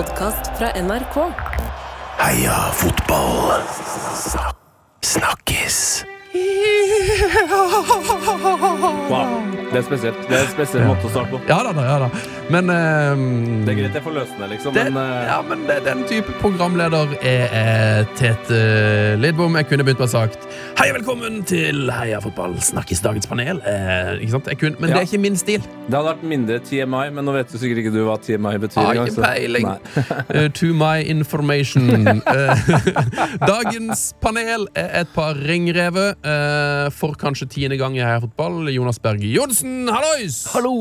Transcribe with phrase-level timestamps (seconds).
[0.00, 1.16] podkast fra NRK.
[2.16, 3.60] Heia fotball.
[5.04, 6.04] Snakkes.
[9.10, 9.42] Wow.
[9.70, 10.18] Det er spesielt.
[10.28, 11.38] Det er en spesiell måte å starte på.
[11.48, 12.08] Ja da, da, ja da.
[12.50, 15.76] Men ehm, Det er greit, det får forløsende, liksom, det, men eh, ja, men det,
[15.86, 18.58] den type programleder er, Tete
[19.22, 19.54] Lidbom.
[19.60, 20.46] Jeg kunne begynt med å ha sagt
[20.80, 23.60] Hei og velkommen til Heia fotball, snakkes dagens panel.
[23.68, 24.50] Eh, ikke sant?
[24.50, 24.96] Jeg kunne, men Ja.
[24.96, 25.60] det er ikke min stil.
[25.60, 28.82] det hadde vært mindre TMI, men nå vet du sikkert ikke du hva TMI betyr.
[28.82, 29.66] Har engang, ikke så- peiling.
[30.40, 31.90] Eh, to my information.
[32.30, 32.54] Eh,
[33.46, 36.14] dagens panel er et par ringrever.
[36.26, 38.68] Eh, for kanskje tiende gang i Heia fotball.
[38.72, 40.42] Jonas Berge Johnsen, hallois!
[40.54, 40.74] Hallo!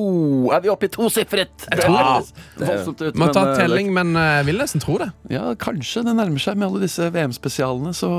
[0.55, 1.65] Er vi oppe i tosifret?
[1.65, 2.23] Det tror
[2.59, 3.11] det.
[3.19, 5.09] Må ta eh, telling, men eh, jeg vil nesten tro det.
[5.33, 8.09] Ja, kanskje det nærmer seg med alle disse VM-spesialene, så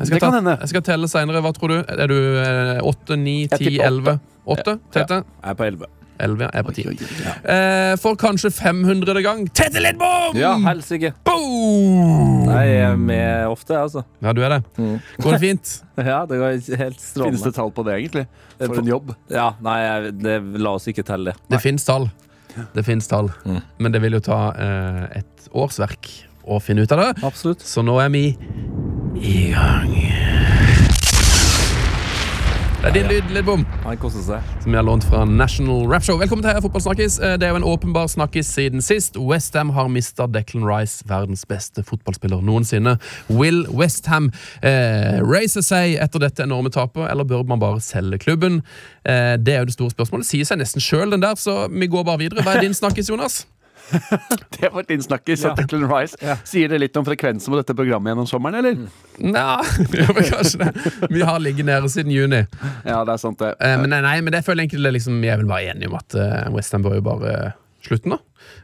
[0.00, 0.58] det skal, kan ta, hende.
[0.64, 1.42] jeg skal telle seinere.
[1.44, 1.80] Hva tror du?
[1.82, 4.18] Er du eh, åtte, ni, Jeg ti, elleve?
[4.42, 4.78] Åtte?
[4.94, 5.22] Tete?
[5.22, 5.76] Jeg er på 11.
[5.82, 6.26] Elleve, ja.
[6.36, 6.84] Jeg er på ti.
[6.88, 7.32] Oi, oi, oi.
[7.54, 9.22] Eh, for kanskje 500.
[9.24, 10.36] gang Tete Lidbom!
[10.38, 11.12] Ja, helsike.
[11.24, 12.44] Boom!
[12.46, 14.04] Nei, Jeg er med ofte, jeg, altså.
[14.22, 14.60] Ja, du er det.
[14.78, 14.98] Mm.
[15.22, 15.72] Går det fint?
[16.12, 18.26] Ja, det går helt Finnes det tall på det, egentlig?
[18.58, 19.14] Eh, For på- en jobb.
[19.30, 21.36] Ja, nei, jeg, det, la oss ikke telle det.
[21.52, 22.08] Det fins tall.
[22.74, 23.30] Det finnes tall.
[23.44, 23.60] Mm.
[23.78, 26.08] Men det vil jo ta eh, et årsverk
[26.44, 27.10] å finne ut av det.
[27.24, 27.62] Absolutt.
[27.64, 28.24] Så nå er vi
[29.22, 29.92] i gang.
[32.82, 33.60] Det er din lyd, Lidbom.
[33.84, 34.46] Han koser seg.
[34.62, 36.16] som vi har lånt fra National Rap Show.
[36.18, 37.20] Velkommen til Fotballsnakkis.
[37.22, 39.16] Eh, Det er jo en åpenbar snakkis siden sist.
[39.16, 42.96] Westham har mista Declan Rice, verdens beste fotballspiller noensinne.
[43.30, 48.62] Will Westham eh, raise seg etter dette enorme tapet, eller bør man bare selge klubben?
[49.06, 50.26] Eh, det er jo det store spørsmålet.
[50.26, 52.42] Sier seg nesten sjøl, den der, så vi går bare videre.
[52.42, 53.44] Hva er din snakkis, Jonas?
[54.58, 55.44] Det var din snakkis.
[55.44, 55.52] Ja.
[55.52, 56.16] at Declan Rice.
[56.20, 56.36] Ja.
[56.44, 58.86] Sier det litt om frekvensen på dette programmet gjennom sommeren, eller?
[59.18, 59.62] Nja,
[60.30, 60.92] kanskje det.
[61.10, 62.44] Vi har ligget nede siden juni.
[62.84, 63.54] Ja, det er sant, det.
[63.60, 65.74] Eh, men nei, nei, men det føler jeg egentlig det liksom, jeg er vel bare
[65.74, 67.34] enig om at uh, Westham bør jo bare
[67.82, 68.20] slutte nå.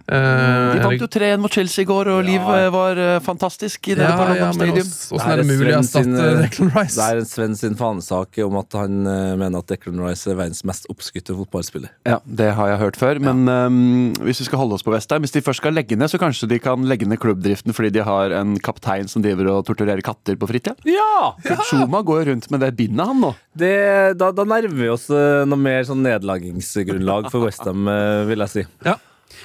[0.09, 3.91] Eh, De er vant jo 3-1 mot Chelsea i går, og livet var eh, fantastisk
[3.91, 4.93] i det ja, London men Stadium.
[5.19, 6.97] Åssen er det mulig å erstatte eh, Declan Rice?
[6.97, 10.39] Det er en Sven sin fanesak om at han eh, mener at Declan Rice er
[10.39, 11.93] verdens mest oppskutte fotballspiller.
[12.09, 13.21] Ja, Det har jeg hørt før.
[13.21, 16.09] Men um, hvis vi skal holde oss på Vestheim Hvis de først skal legge ned,
[16.09, 19.67] så kanskje de kan legge ned klubbdriften fordi de har en kaptein som driver og
[19.69, 20.73] torturerer katter på fritida?
[20.89, 21.35] Ja!
[21.69, 23.35] Zuma går rundt med det bindet, han nå.
[23.59, 23.75] Det,
[24.17, 27.85] da, da nærmer vi oss eh, noe mer sånn nedlagingsgrunnlag for Westham,
[28.31, 28.67] vil jeg si.
[28.89, 28.97] Ja.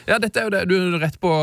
[0.07, 0.63] Ja, dette er jo det.
[0.71, 1.33] Du er rett på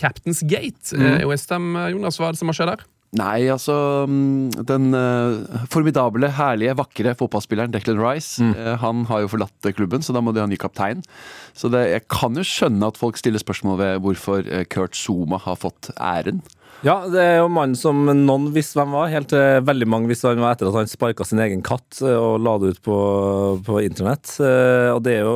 [0.00, 2.20] Captain's Gate i i Westham, Jonas.
[2.20, 2.88] Hva er det som har skjedd der?
[3.18, 9.32] Nei, altså mm, Den uh, formidable, herlige, vakre fotballspilleren Declan Rice eh, Han har jo
[9.32, 11.02] forlatt eh, klubben, så da må de ha ny kaptein.
[11.50, 15.40] Så det, jeg kan jo skjønne at folk stiller spørsmål ved hvorfor eh, Kurt Zuma
[15.42, 16.44] har fått æren.
[16.80, 20.30] Ja, det er jo mannen som noen visste hvem var, helt til veldig mange visste
[20.30, 22.82] hvem han var etter at han sparka sin egen katt eh, og la det ut
[22.86, 22.96] på,
[23.66, 24.32] på internett.
[24.40, 25.34] Eh, Og det er jo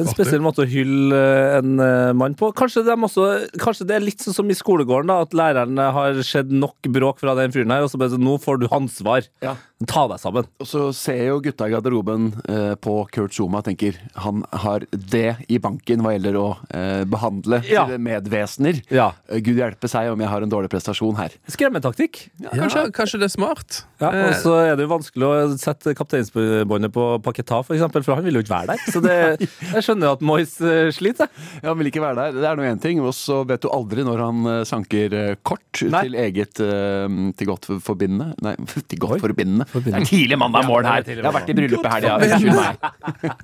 [0.00, 1.72] en spesiell måte å hylle eh, en
[2.16, 2.52] mann på.
[2.56, 3.26] Kanskje, de også,
[3.60, 7.18] kanskje det er litt sånn som i skolegården, da, at læreren har sett nok bråk
[7.24, 9.26] fra den fyren her, og så bare sånn Nå får du ansvar.
[9.42, 9.56] Ja.
[9.90, 10.44] Ta deg sammen.
[10.60, 14.84] Og så ser jo gutta i garderoben eh, på Kurt Zuma og tenker han har
[14.92, 17.86] det i banken hva gjelder å eh, behandle Ja.
[17.96, 18.82] medvesener.
[18.92, 19.10] Ja.
[19.40, 21.32] Gud hjelpe seg om jeg har en dårlig prestasjon her.
[21.48, 22.26] Skremmetaktikk.
[22.42, 23.18] Ja, kanskje.
[23.20, 23.84] det er smart.
[24.00, 28.02] Ja, Eh, og så er det jo vanskelig å sette kapteinsbåndet på Paketa, for eksempel,
[28.02, 28.92] for han vil jo ikke være der.
[28.92, 29.16] Så det,
[29.76, 31.30] jeg skjønner jo at Moyes eh, sliter.
[31.62, 32.40] Ja, Han vil ikke være der.
[32.40, 33.00] Det er nå én ting.
[33.04, 36.02] Og så vet du aldri når han eh, sanker eh, kort Nei.
[36.08, 37.06] til eget eh,
[37.38, 38.56] til godt forbindende Nei,
[38.90, 39.22] til godt Oi.
[39.22, 39.68] forbindende.
[39.70, 40.02] Forbindende.
[40.02, 41.06] Det er tidlig mandag morgen her.
[41.06, 42.18] er Jeg har vært i bryllupet i helga.
[42.26, 42.90] Unnskyld meg.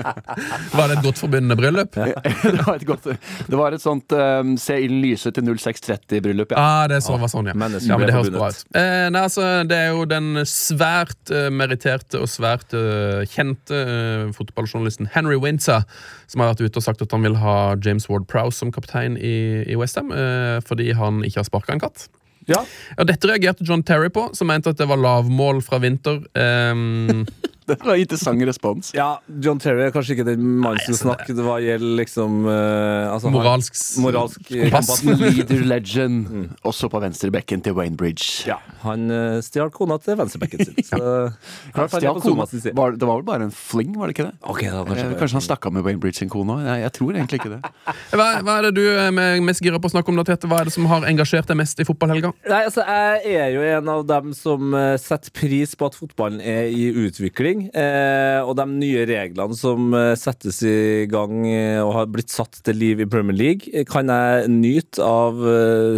[0.78, 1.94] var det et godt forbindende bryllup?
[1.96, 3.08] det, var et godt,
[3.46, 6.54] det var et sånt um, se ilden lyse til 0630-bryllup.
[6.54, 6.62] Ja.
[6.66, 7.54] Ah, det så, var sånn, ja.
[7.56, 8.64] Ja men det høres bra ut.
[8.76, 14.26] Eh, nei, altså, det er jo den svært eh, meritterte og svært eh, kjente eh,
[14.36, 15.86] fotballjournalisten Henry Windsor
[16.26, 19.16] som har vært ute og sagt at han vil ha James Ward Prowse som kaptein
[19.16, 22.08] i, i Westham eh, fordi han ikke har sparka en katt.
[22.46, 22.62] Ja.
[22.96, 26.20] Og dette reagerte John Terry på, som mente at det var lavmål fra vinter.
[26.38, 27.24] Ehm,
[27.70, 28.92] Det var interessant respons.
[28.94, 29.08] Ja,
[29.42, 33.80] John Terry er kanskje ikke den mannen som snakker hva gjelder liksom uh, altså, moralsk
[34.04, 35.02] moralsk kompass.
[35.06, 36.30] Leader legend.
[36.66, 38.46] Også på venstrebekken til Wayne Bridge.
[38.46, 40.78] Ja, han uh, stjal kona til venstrebekken sin.
[40.86, 42.46] Så Klart, han er stjal kona.
[42.52, 42.70] Sin.
[42.76, 44.36] Var, det var vel bare en fling, var det ikke det?
[44.46, 45.18] Okay, da, kanskje, Eh.
[45.20, 46.64] Kanskje han stakk av med Wayne Bridge sin kone òg?
[46.66, 47.60] Jeg, jeg tror egentlig ikke det.
[48.16, 50.20] Hva, hva er det du er mest gira på å snakke om?
[50.20, 50.48] da, Tete?
[50.50, 52.32] Hva er det som har engasjert deg mest i fotballhelga?
[52.46, 56.40] Nei, altså, jeg er jo en av dem som eh, setter pris på at fotballen
[56.40, 57.55] er i utvikling.
[57.56, 57.70] Ting.
[57.74, 62.60] Eh, og de nye reglene som eh, settes i gang eh, og har blitt satt
[62.66, 65.40] til liv i Premier League, kan jeg nyte av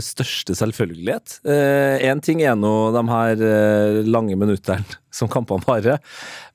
[0.05, 1.41] største selvfølgelighet.
[2.05, 3.43] Én ting er nå de her
[4.07, 5.99] lange minuttene som kampene varer,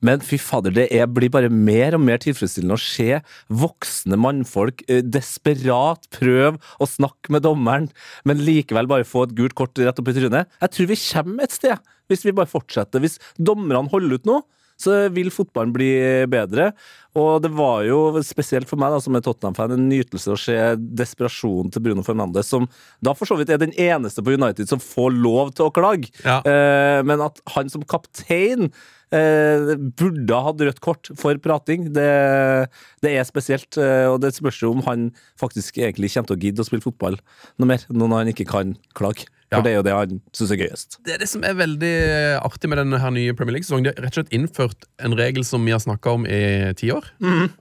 [0.04, 3.18] men fy fader, det er, blir bare mer og mer tilfredsstillende å se
[3.52, 7.90] voksne mannfolk desperat prøve å snakke med dommeren,
[8.24, 10.50] men likevel bare få et gult kort rett opp i trynet.
[10.62, 13.02] Jeg tror vi kommer et sted, hvis vi bare fortsetter.
[13.02, 14.40] Hvis dommerne holder ut nå,
[14.80, 15.90] så vil fotballen bli
[16.30, 16.70] bedre.
[17.14, 20.56] Og det var jo spesielt for meg da, som er Tottenham-fan en nytelse å se
[20.98, 22.66] desperasjonen til Bruno Fernandes, som
[23.04, 26.10] da for så vidt er den eneste på United som får lov til å klage.
[26.24, 26.40] Ja.
[26.42, 28.72] Eh, men at han som kaptein
[29.98, 32.08] burde ha hatt rødt kort for prating, det,
[33.04, 33.78] det er spesielt.
[33.80, 35.08] Eh, og det spørs jo om han
[35.40, 37.18] faktisk egentlig kommer til å gidde å spille fotball
[37.60, 39.28] noe mer, nå når han ikke kan klage.
[39.52, 39.58] Ja.
[39.60, 40.96] For det er jo det han syns er gøyest.
[41.06, 41.90] Det er det som er veldig
[42.42, 43.84] artig med denne her nye Premier League-sesongen.
[43.86, 46.40] De har rett og slett innført en regel som vi har snakka om i
[46.80, 47.06] ti år.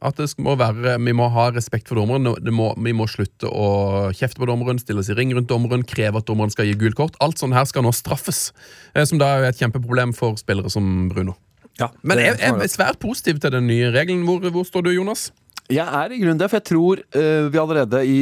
[0.02, 2.32] At det må være, vi må ha respekt for dommeren.
[2.42, 5.86] Det må, vi må slutte å kjefte på dommeren, stille oss i ring rundt dommeren,
[5.86, 7.20] kreve at dommeren skal gi gult kort.
[7.22, 8.48] Alt sånt her skal nå straffes.
[8.96, 11.36] eh, Som da er et kjempeproblem for spillere som Bruno.
[11.82, 14.26] Ja, Men jeg, jeg er svært positiv til den nye regelen.
[14.28, 15.32] Hvor, hvor står du, Jonas?
[15.72, 18.20] Jeg er i grunnen det, for jeg tror uh, vi allerede i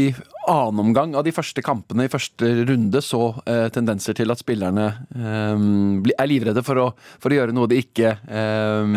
[0.52, 4.88] annen omgang av de første kampene i første runde så eh, tendenser til at spillerne
[5.16, 6.88] eh, er livredde for å,
[7.22, 8.96] for å gjøre noe de ikke eh,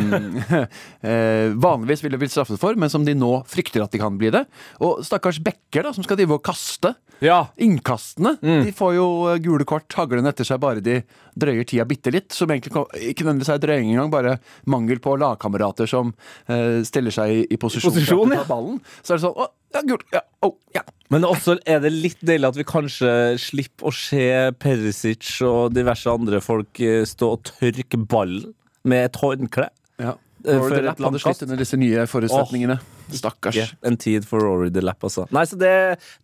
[1.10, 4.32] eh, vanligvis ville blitt straffet for, men som de nå frykter at de kan bli
[4.34, 4.44] det.
[4.84, 6.94] Og stakkars Bekker, da, som skal drive og kaste.
[7.24, 7.46] Ja.
[7.62, 10.98] Innkastene de får jo eh, gule kort haglende etter seg bare de
[11.38, 12.32] drøyer tida bitte litt.
[12.34, 12.74] Som egentlig
[13.10, 14.36] ikke nødvendigvis er drøying engang, bare
[14.70, 16.12] mangel på lagkamerater som
[16.48, 18.44] eh, stiller seg i, i posisjon, Posisjon, ja.
[18.48, 18.80] ballen.
[19.02, 20.06] Så er det sånn Å, ja, gult.
[20.14, 20.84] Ja, å, ja.
[21.14, 24.26] Men også er det litt deilig at vi kanskje slipper å se
[24.58, 28.50] Perisic og diverse andre folk eh, stå og tørke ballen
[28.84, 29.70] med et håndkle.
[30.02, 30.18] ja.
[30.44, 32.76] Eh, Rory Delap hadde slitt under disse nye forutsetningene.
[33.14, 33.56] Stakkars.
[33.86, 35.24] En tid for Rory the Lap, altså.
[35.32, 35.70] Nei, så det,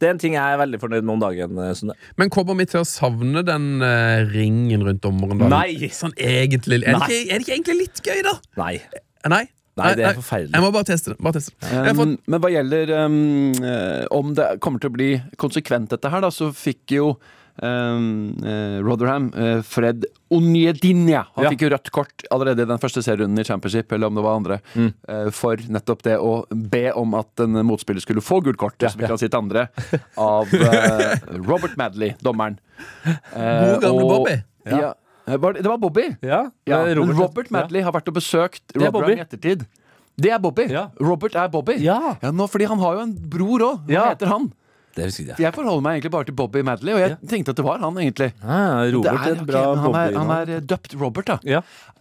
[0.00, 1.60] det er en ting jeg er veldig fornøyd med om dagen.
[1.64, 1.96] eh, Sunne.
[2.20, 5.40] Men kommer vi til å savne den uh, ringen rundt dommeren?
[5.40, 5.48] da?
[5.54, 5.88] Nei.
[5.94, 8.36] Sånn egentlig er det, ikke, er det ikke egentlig litt gøy, da?
[8.60, 8.74] Nei.
[9.32, 9.44] Nei?
[9.82, 10.54] Nei, det er forferdelig.
[10.54, 11.18] Jeg må bare teste det.
[11.24, 11.74] Bare teste det.
[11.90, 12.14] Um, får...
[12.34, 13.18] Men hva gjelder um,
[14.20, 15.10] om det kommer til å bli
[15.40, 17.10] konsekvent, dette her, da, så fikk jo
[17.60, 18.06] um,
[18.44, 21.24] uh, Rotherham uh, Fred Onjedinja.
[21.34, 21.50] Han Ja.
[21.52, 24.38] fikk jo rødt kort allerede i den første serierunden i Championship, eller om det var
[24.38, 24.92] andre, Mm.
[25.10, 29.00] uh, for nettopp det å be om at en motspiller skulle få gult kort, som
[29.00, 29.66] ikke kan sitt andre,
[30.16, 30.46] av
[31.46, 32.58] Robert Madley, dommeren.
[33.04, 34.38] God gamle og- Bobby.
[34.70, 34.92] Ja.
[35.30, 36.06] Eh, var det det var Bobby?
[36.22, 39.66] Ja, Ja, Robert, Robert, Madley har vært og besøkt er i ettertid.
[40.20, 40.66] Det er Bobby.
[40.68, 40.88] Ja.
[41.00, 41.78] Robert er Bobby.
[41.80, 42.16] Ja.
[42.34, 43.86] nå, fordi han har jo en bror òg.
[43.86, 44.08] Hva Ja.
[44.10, 44.52] heter han?
[44.96, 45.36] Det husker jeg.
[45.38, 47.94] Jeg forholder meg egentlig bare til Bobby Madley, og jeg tenkte at det var han,
[48.02, 48.32] egentlig.
[48.42, 48.58] Ja,
[48.90, 50.18] Robert er, er bra okay, han er, Bobby.
[50.18, 51.38] han er eh, døpt Robert, da.
[51.46, 51.60] Ja.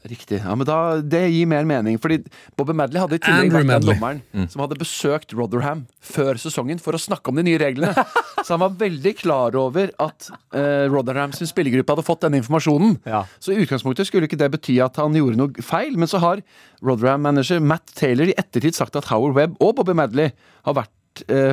[0.09, 0.37] Riktig.
[0.39, 1.97] Ja, men da, Det gir mer mening.
[1.99, 2.21] Fordi
[2.57, 4.45] Bobby Madley hadde i tillegg vært den dommeren Mm.
[4.49, 7.91] som hadde besøkt Rotherham før sesongen for å snakke om de nye reglene.
[8.45, 12.95] Så han var veldig klar over at eh, Rotherham sin spillergruppe hadde fått denne informasjonen.
[13.05, 13.25] Ja.
[13.43, 16.41] Så i utgangspunktet skulle ikke det bety at han gjorde noe feil, men så har
[16.81, 20.31] Rotherham-manager Matt Taylor i ettertid sagt at Howard Webb og Bobby Madley
[20.65, 20.93] har vært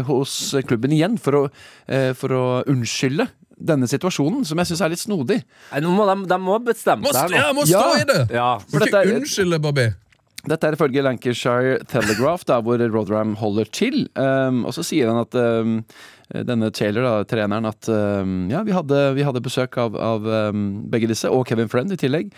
[0.06, 1.42] hos klubben igjen for å,
[1.88, 5.38] eh, for å unnskylde denne situasjonen, som jeg syns er litt snodig.
[5.72, 8.00] Nei, nå må de, de må bestemme seg ja, må stå Ja.
[8.02, 8.18] i det!
[8.36, 8.50] Ja.
[8.68, 9.86] For ikke er- unnskylde, Bobby.
[10.46, 14.04] Dette er ifølge Lancashire Telegraph, der hvor Rotherham holder til.
[14.14, 15.80] Um, og så sier han at um,
[16.46, 20.84] denne Taylor, da, treneren, at um, ja, vi hadde, vi hadde besøk av, av um,
[20.92, 22.30] begge disse, og Kevin Friend i tillegg.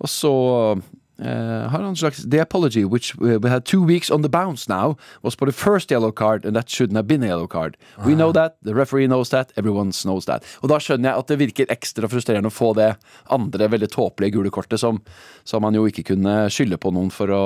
[0.00, 0.32] Og så
[0.72, 0.80] eh,
[1.26, 4.68] har han en slags The apology, which uh, we had two weeks on the bounce
[4.68, 7.76] now, was for the first yellow card, and that shouldn't have been a yellow card.
[8.06, 10.44] We know that, the referee knows that, everyone knows that.
[10.62, 12.94] Og da skjønner jeg at det virker ekstra frustrerende å få det
[13.30, 15.00] andre veldig tåpelige gule kortet som,
[15.44, 17.42] som man jo ikke kunne skylde på noen for å,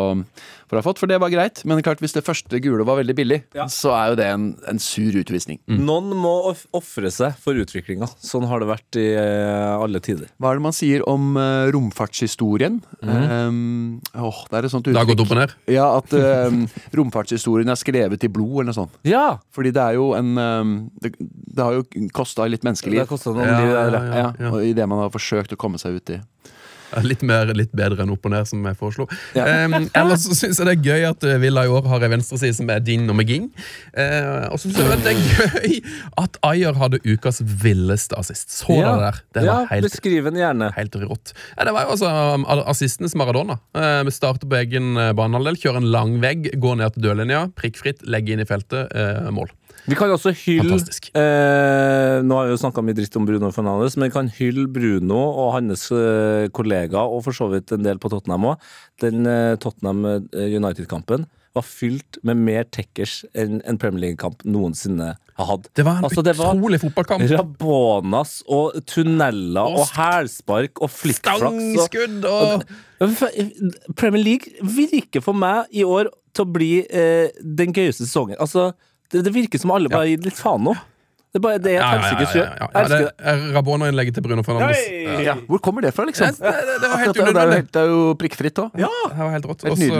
[0.75, 1.62] for har fått, for det var greit.
[1.64, 3.66] Men klart, hvis det første gule var veldig billig, Ja.
[3.71, 5.61] så er jo det en, en sur utvisning.
[5.71, 8.09] Noen må of- ofre seg for utviklinga.
[8.19, 10.28] Sånn har det vært i eh, alle tider.
[10.40, 12.81] Hva er det man sier om uh, romfartshistorien?
[13.02, 15.54] Um, åh, det er et sånt Det har gått opp og ned.
[15.71, 16.12] Ja, at
[16.50, 16.64] um,
[16.99, 18.99] romfartshistorien er skrevet i blod, eller noe sånt.
[19.07, 19.38] Ja!
[19.54, 21.85] Fordi det er jo en um, Det, det har jo
[22.16, 22.99] kosta litt menneskeliv.
[23.00, 23.71] Det har kosta noen Ja, liv.
[23.71, 24.31] ja, ja, ja.
[24.40, 26.21] Ja, og Idet man har forsøkt å komme seg ut i
[27.11, 29.07] Litt, mer, litt bedre enn opp og ned, som jeg foreslo.
[29.35, 32.15] Um, ellers så syns jeg det er gøy at eh, Villa i år har en
[32.17, 33.51] venstreside som er din og McGing.
[33.97, 35.79] Uh, og så syns jeg det er gøy
[36.25, 38.55] at Ayer hadde ukas villeste assist.
[38.61, 38.95] Så Ja.
[38.95, 39.21] det der?
[39.35, 40.71] Det var ja, helt beskriv den gjerne.
[40.77, 41.35] Helt rått.
[41.57, 43.59] Ja, det var jo altså um, assistenes Maradona.
[43.75, 47.45] Eh, Vi starter på egen eh, banehalvdel, kjører en lang vegg, går ned til dørlinja,
[47.59, 49.51] prikkfritt, legger inn i feltet, uh, mål.
[49.85, 53.97] Vi kan også hylle eh, Nå har vi jo snakka mye dritt om Bruno Fernandes,
[53.99, 58.00] men vi kan hylle Bruno og hans eh, kollega, og for så vidt en del
[58.02, 58.69] på Tottenham òg.
[59.04, 65.12] Den eh, Tottenham eh, United-kampen var fylt med mer tekkers enn en Premier League-kamp noensinne
[65.38, 65.69] har hatt.
[65.78, 67.23] Det var en Altså, det var- utrolig fotballkamp.
[67.31, 71.38] Rabonas og tunneler Og og hælspark og flikkflaks.
[71.45, 72.64] Stangskudd og og,
[73.07, 78.35] og Premier League virker for meg i år til å bli eh, den gøyeste sesongen.
[78.43, 78.73] Altså,
[79.13, 80.77] det, det virker som alle bare gir litt faen nå.
[81.35, 82.45] Det er bare det jeg Ja, ikke ja, ja, gjør.
[82.47, 82.81] ja, ja.
[82.81, 84.83] Elsker Rabona-innlegget til Bruno Fernandes.
[85.26, 85.33] Ja.
[85.49, 86.29] Hvor kommer det fra, liksom?
[86.31, 87.73] Det, det, det var helt Akkurat det, det, er jo unødvendig.
[87.75, 88.76] det er jo prikkfritt òg.
[88.79, 89.64] Ja, Det var helt rått.
[89.67, 89.99] Og så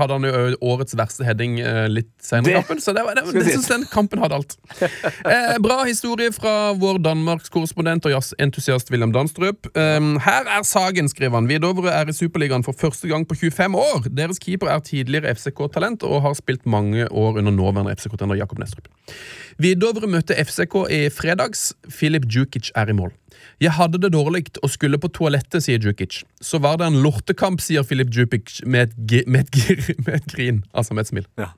[0.00, 1.54] hadde han jo årets verste heading
[1.92, 4.58] litt senere i kampen, så det, var, det, synes den kampen hadde alt.
[5.32, 9.68] Eh, bra historie fra vår Danmarkskorrespondent og jazzentusiast William Danstrup.
[9.78, 11.46] Um, her er saken, skriver han.
[11.48, 14.08] Vidovre er i Superligaen for første gang på 25 år.
[14.10, 18.90] Deres keeper er tidligere FCK-talent og har spilt mange år under nåværende FCK-trener Jakob Nestrup.
[19.62, 21.70] Vidovre møtte FCK i fredags.
[21.90, 23.12] Filip Djukic er i mål.
[23.62, 26.22] Jeg hadde det dårlig og skulle på toalettet, sier Djukic.
[26.42, 30.62] Så var det en lortekamp, sier Filip Djukic med et, med et, med et grin.
[30.74, 31.28] Altså med et smil.
[31.40, 31.52] Ja.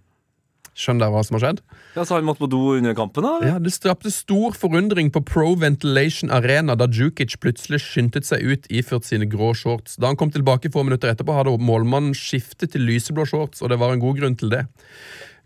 [0.75, 1.61] Skjønner dere hva som har skjedd?
[1.95, 3.35] Ja, så han måtte på do under kampen, da?
[3.47, 8.67] Ja, Det strapte stor forundring på Pro Ventilation Arena da Djukic plutselig skyndte seg ut
[8.75, 9.95] iført sine grå shorts.
[10.03, 13.79] Da han kom tilbake få minutter etterpå, hadde målmannen skiftet til lyseblå shorts, og det
[13.79, 14.65] var en god grunn til det.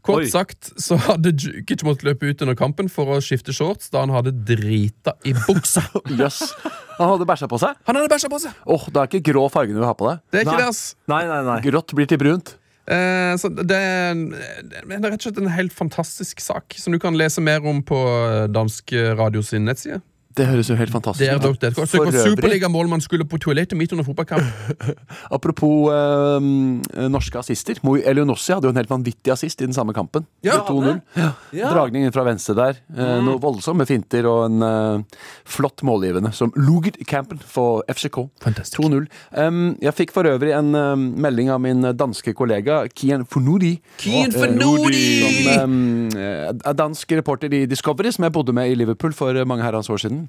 [0.07, 0.29] Kort Oi.
[0.31, 4.13] sagt så hadde Jukic måttet løpe ut under kampen for å skifte shorts da han
[4.15, 5.83] hadde drita i buksa.
[6.21, 6.41] yes.
[7.01, 7.77] Han hadde bæsja på seg.
[7.89, 8.55] Han hadde bæsja på seg!
[8.65, 10.23] Åh, Det er ikke grå fargen du vil ha på deg.
[10.31, 10.63] Det er ikke Nei.
[10.63, 10.83] det, ass.
[11.11, 11.59] Nei, nei, nei.
[11.67, 12.55] Grått blir til brunt.
[12.89, 14.15] Eh, så det, er,
[14.65, 17.83] det er rett og slett en helt fantastisk sak, som du kan lese mer om
[17.85, 17.99] på
[18.55, 20.01] dansk radio sin nettside.
[20.39, 21.61] Det høres jo helt fantastisk Det er ut.
[21.61, 21.75] dere.
[21.77, 24.45] For Søk på øvrig, Superligamålmann skulle på toalettet midt under fotballkamp.
[25.37, 27.81] apropos eh, norske assister.
[27.87, 30.27] Mo Elionossi hadde jo en helt vanvittig assist i den samme kampen.
[30.47, 30.61] Ja.
[30.69, 31.01] 2-0.
[31.19, 31.73] Ja.
[31.75, 32.81] Dragning inn fra venstre der.
[32.95, 38.23] Eh, Noe voldsomme finter og en eh, flott målgivende som Luger Campen for FCK.
[38.47, 39.07] 2-0.
[39.35, 43.77] Um, jeg fikk for øvrig en um, melding av min danske kollega Kian Fornuri.
[44.01, 44.45] Kian Eh,
[45.59, 49.65] Som um, er dansk reporter i Discovery, som jeg bodde med i Liverpool for mange
[49.65, 50.28] herrens år siden.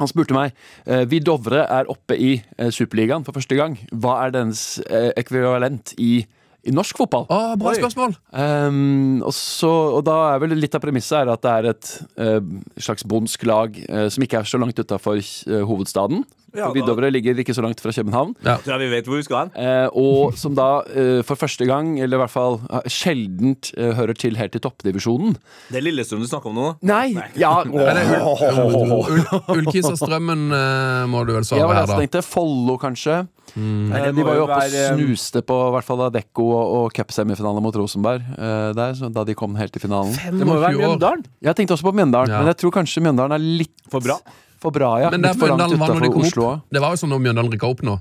[0.00, 3.78] Han spurte meg eh, Vi Dovre er oppe i eh, Superligaen for første gang.
[3.92, 6.20] Hva er dens eh, ekvivalent i,
[6.66, 7.24] i norsk fotball?
[7.32, 7.78] Å, bra Oi.
[7.80, 8.16] spørsmål!
[8.36, 12.40] Um, og, så, og da er vel litt av premisset at det er et uh,
[12.88, 15.22] slags bondsk lag uh, som ikke er så langt utafor
[15.70, 16.26] hovedstaden.
[16.56, 18.34] Ja, Vidovre ligger ikke så langt fra København.
[18.42, 19.50] Tror jeg vi vet hvor vi skal hen.
[19.60, 23.92] Eh, og som da eh, for første gang, eller i hvert fall eh, sjeldent, eh,
[23.98, 25.36] hører til helt i toppdivisjonen.
[25.70, 26.68] Det er Lillestrøm du snakker om nå?
[26.88, 27.12] Nei!
[27.40, 27.54] Ja,
[29.56, 31.96] Ullkisa-strømmen eh, må du vel svare var her, da.
[31.96, 32.22] jeg tenkte.
[32.26, 33.22] Follo, kanskje.
[33.56, 33.92] Mm.
[34.12, 37.64] de var jo oppe og være, snuste på i hvert fall Adecco og, og cupsemifinalen
[37.64, 40.12] mot Rosenberg eh, der, så da de kom helt til finalen.
[40.36, 41.22] Det må jo være Mjøndalen.
[41.46, 42.42] Jeg tenkte også på Mjøndalen, Ja.
[42.42, 44.18] men jeg tror kanskje Mjøndalen er litt For bra.
[44.62, 45.10] For bra ja.
[45.10, 46.48] Men der litt for langt Mjøndalen var når de utenfor kom Oslo.
[46.56, 46.66] opp.
[46.72, 47.98] Det var jo sånn når Mjøndalen rykka opp nå.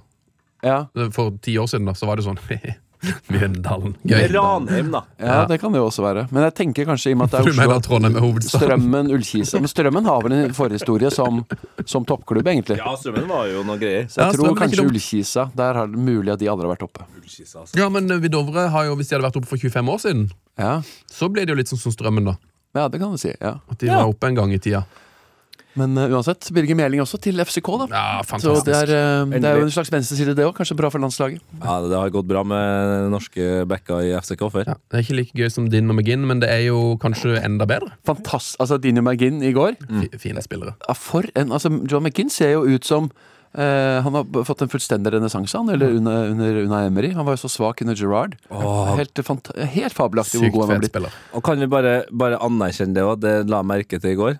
[0.64, 0.80] Ja.
[1.14, 2.40] For ti år siden, da, så var det sånn
[3.30, 3.92] Mjøndalen.
[4.08, 4.24] Gøy.
[4.34, 5.02] Ranheim, da.
[5.22, 6.24] ja, det kan det jo også være.
[6.34, 8.40] Men jeg tenker kanskje i og med at det er Oslo Trondheim er?
[8.48, 11.44] Strømmen, Ullkisa Men Strømmen har vel en forhistorie som,
[11.86, 12.80] som toppklubb, egentlig.
[12.82, 14.08] Ja, Strømmen var jo noe greier.
[14.10, 14.88] Så jeg Ja, tror er kanskje altså.
[14.90, 15.46] Ullkisa.
[15.62, 17.06] Der har det mulig at de aldri har vært oppe.
[17.78, 20.26] Ja, men eh, Vidovre har jo, hvis de hadde vært oppe for 25 år siden,
[20.58, 20.74] Ja,
[21.12, 22.38] så ble det jo litt sånn som Strømmen, da.
[22.80, 23.36] ja det kan du si.
[23.38, 24.00] ja At de Ja.
[24.02, 24.82] var oppe en gang i tida.
[25.76, 27.88] Men uh, uansett, Birger Meling også til FCK, da.
[27.92, 28.66] Ja, Så fantastisk.
[28.70, 30.54] det er, uh, det er jo en slags venstreside, det òg.
[30.58, 31.44] Kanskje bra for landslaget.
[31.60, 34.66] Ja, det har gått bra med norske backer i FCK før.
[34.72, 37.38] Ja, det er ikke like gøy som Din og McGinn, men det er jo kanskje
[37.44, 37.92] enda bedre.
[38.08, 38.60] Fantastisk.
[38.64, 39.76] altså Dino McGinn i går.
[39.90, 40.10] mm.
[40.22, 40.76] Fine spillere.
[40.88, 43.12] Ja, for en, altså John McGinn ser jo ut som
[43.56, 47.14] Uh, han har fått en fullstendig renessanse, han, eller under, under, under Emery.
[47.16, 48.34] Han var jo så svak under Gerrard.
[48.52, 49.22] Helt,
[49.72, 50.92] helt fabelaktig hvor god han har blitt.
[50.92, 51.14] spiller.
[51.32, 53.22] Og kan vi bare, bare anerkjenne det òg?
[53.24, 54.36] Det la jeg merke til i går.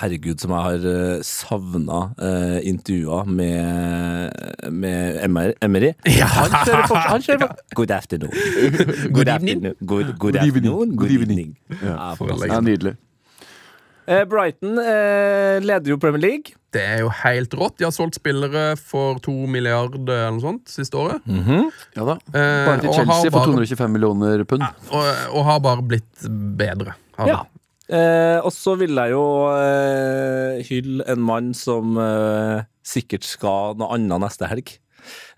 [0.00, 4.32] Herregud, som jeg har savna eh, intervjua med,
[4.72, 5.52] med Emery.
[5.60, 5.92] Emery.
[6.06, 8.32] Han kjører fortsatt han kjører fortsatt- Good afternoon.
[9.12, 9.76] Good afternoon.
[9.84, 10.96] Good, good afternoon.
[10.96, 11.56] Good evening.
[11.82, 12.14] Ja.
[12.48, 12.96] Ja, Nydelig.
[14.08, 16.56] Eh, Brighton eh, leder jo Premier League.
[16.72, 17.76] Det er jo helt rått.
[17.78, 21.20] De har solgt spillere for to milliarder eller noe sånt siste året.
[21.28, 22.16] Ja da.
[22.32, 24.64] Eh, Bare til Chelsea for 225 millioner pund.
[24.88, 25.04] Og,
[25.36, 26.24] og har bare blitt
[26.58, 26.96] bedre.
[27.20, 27.42] Har Ja.
[27.92, 33.92] Eh, og så vil jeg jo eh, hylle en mann som eh, sikkert skal noe
[33.98, 34.74] annet neste helg.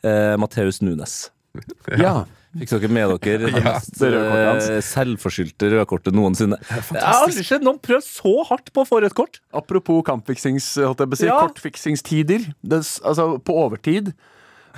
[0.06, 1.28] Eh, Matheus Nunes.
[2.00, 2.24] Ja.
[2.54, 6.58] Fikk dere med dere det mest eh, selvforskyldte rødkortet noensinne?
[6.70, 9.40] Jeg har aldri sett noen prøve så hardt på å få rødt kort.
[9.54, 11.40] Apropos kampfiksings, holdt jeg på å si, Ja.
[11.42, 12.46] kortfiksingstider.
[12.62, 14.12] Det, altså, på overtid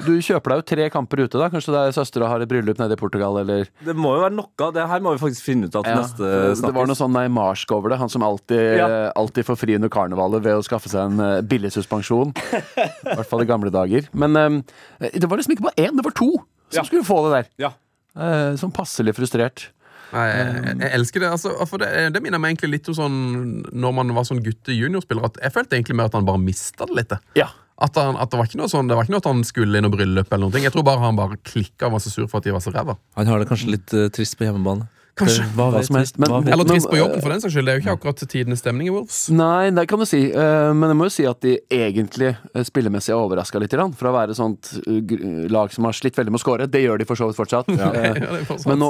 [0.05, 1.47] du kjøper deg jo tre kamper ute, da.
[1.53, 4.37] Kanskje det er søstera har et bryllup nede i Portugal, eller Det må jo være
[4.37, 4.69] noe.
[4.77, 7.15] Det her må vi faktisk finne ut av til Ja, neste Det var noe sånn
[7.17, 7.99] neimarsk over det.
[8.03, 8.89] Han som alltid, Ja.
[9.17, 12.35] alltid får fri under karnevalet ved å skaffe seg en eh, billig suspensjon.
[12.77, 14.09] I hvert fall i gamle dager.
[14.13, 14.61] Men um,
[15.01, 16.31] det var liksom ikke bare én, det var to
[16.69, 16.85] som Ja.
[16.85, 17.51] skulle få det der.
[17.67, 17.73] Ja.
[18.17, 19.71] Uh, sånn passelig frustrert.
[20.13, 21.31] Nei, jeg, jeg elsker det.
[21.35, 23.17] Altså, for det, det minner meg egentlig litt om sånn
[23.75, 25.25] når man var sånn gutte-juniorspiller.
[25.27, 27.17] At Jeg følte egentlig mer at han bare mista det litt.
[27.39, 27.49] Ja.
[27.77, 29.77] At, han, at det var ikke noe sånn Det var ikke noe at han skulle
[29.77, 30.31] i noe bryllup.
[30.33, 32.55] eller noe Jeg tror bare han bare klikka og var så sur for at de
[32.55, 32.97] var så ræva.
[33.19, 34.89] Han har det kanskje litt uh, trist på hjemmebane.
[35.17, 35.47] Kanskje.
[35.57, 37.65] Hva, Hva som helst, men- Hva vet Eller trist på jobben, for den saks skyld.
[37.65, 39.31] Det er jo ikke akkurat tidenes stemning i Wolves.
[39.33, 40.21] Nei, det kan du si.
[40.31, 43.73] Eh, men jeg må jo si at de egentlig eh, spillemessig er overraska litt.
[43.97, 46.67] For å være et sånt eh, lag som har slitt veldig med å score.
[46.69, 47.73] Det gjør de for så vidt fortsatt.
[47.87, 47.93] Ja.
[48.67, 48.89] Men nå,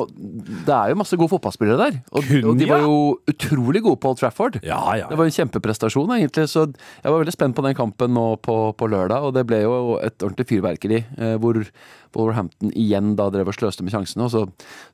[0.66, 1.96] det er jo masse gode fotballspillere der.
[2.12, 2.96] Og, og de var jo
[3.28, 4.58] utrolig gode på Old Trafford.
[4.66, 5.06] Ja, ja.
[5.10, 6.46] Det var en kjempeprestasjon, egentlig.
[6.50, 9.22] Så jeg var veldig spent på den kampen nå på, på lørdag.
[9.28, 11.02] Og det ble jo et ordentlig fyrverkeri,
[11.42, 11.62] hvor
[12.14, 14.28] Wolverhampton igjen da drev og sløste med sjansene.
[14.28, 14.44] Og så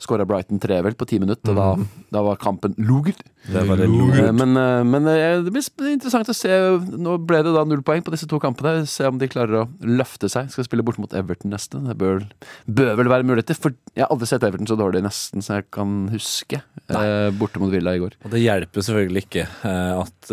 [0.03, 1.69] skåra Brighton tre vel på ti minutter, og da,
[2.15, 3.21] da var kampen lugert.
[3.51, 4.33] Det var det Eh.
[4.33, 6.51] Men, eh, men eh, det blir interessant å se.
[6.99, 8.87] Nå ble det da null poeng på disse to kampene.
[8.89, 10.51] Se om de klarer å løfte seg.
[10.53, 11.81] Skal spille bort mot Everton neste.
[11.83, 12.23] Det bør,
[12.67, 13.59] bør vel være muligheter.
[13.59, 16.63] For jeg har aldri sett Everton så dårlig nesten som jeg kan huske.
[16.93, 17.31] Nei.
[17.39, 18.17] borte mot Villa i går.
[18.27, 20.33] Og det hjelper selvfølgelig ikke at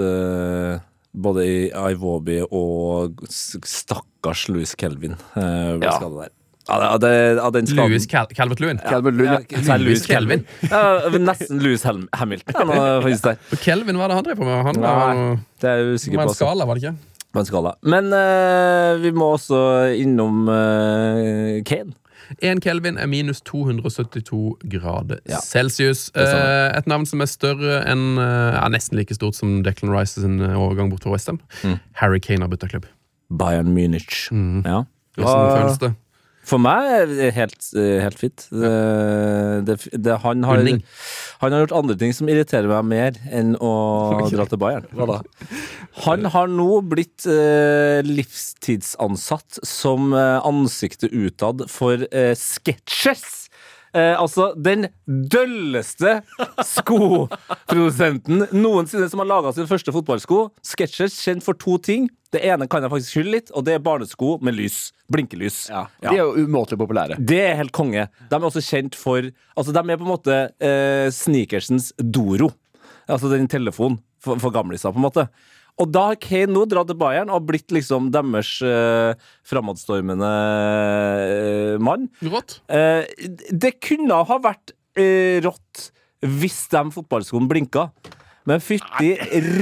[1.19, 5.95] både i Iwobi og stakkars Louis Kelvin ble Ja.
[5.97, 6.33] skadet der.
[6.69, 7.89] Av det, av den skaden.
[7.89, 8.79] Louis Cal Calvert Lewin.
[8.85, 9.77] Calvert Lewin, Ja, ja.
[9.81, 10.45] Louis Kelvin.
[10.69, 10.81] Ja,
[11.17, 12.55] nesten Louis Hel Hamilton.
[12.55, 13.37] Ja, var.
[13.51, 14.59] Og Kelvin, hva er det han drev på med?
[14.69, 16.21] Han var, Nei, Det er jeg usikker på.
[16.21, 16.43] en altså.
[16.43, 17.23] skala, var det ikke?
[17.33, 17.73] På en skala.
[17.85, 19.63] Men uh, vi må også
[19.97, 21.97] innom uh, Kane.
[22.45, 26.09] Én Kelvin er minus 272 grader Ja, celsius.
[26.15, 30.21] Eh, et navn som er større enn eh, er Nesten like stort som Declan Rice
[30.21, 31.39] sin eh, overgang bort til Westham.
[31.63, 31.79] Mm.
[31.97, 32.85] Harry Kane har bytta klubb.
[33.33, 34.27] Bayern Munich.
[34.31, 34.61] Mm.
[34.65, 34.83] Ja.
[35.17, 35.91] Hvordan føles det?
[36.49, 38.45] For meg er det helt, eh, helt fint.
[38.49, 38.71] Det,
[39.67, 40.63] det, det, han, har,
[41.43, 43.73] han har gjort andre ting som irriterer meg mer enn å
[44.33, 44.87] dra til Bayern.
[46.05, 53.49] Han har nå blitt eh, livstidsansatt som eh, ansiktet utad for eh, Sketches.
[53.93, 56.19] Eh, altså den dølleste
[56.65, 60.49] skoprodusenten noensinne som har laga sin første fotballsko.
[60.65, 62.09] Sketches kjent for to ting.
[62.29, 64.91] Det ene kan jeg faktisk skylde litt, og det er barnesko med lys.
[65.09, 65.63] Blinkelys.
[66.03, 67.17] De er jo umåtelig populære.
[67.17, 68.05] Det er helt konge.
[68.29, 72.51] De er også kjent for Altså, de er på en måte eh, sneakersens Doro.
[73.09, 75.25] Altså den telefonen for, for gamliser, på en måte.
[75.79, 79.13] Og da har Kane nå dratt til Bayern og blitt liksom deres eh,
[79.47, 80.31] framadstormende
[81.25, 82.09] eh, mann.
[82.21, 82.59] Rått?
[82.67, 83.07] Eh,
[83.49, 85.89] det kunne ha vært eh, rått
[86.19, 87.89] hvis de fotballskoene blinka.
[88.49, 89.13] Men fytti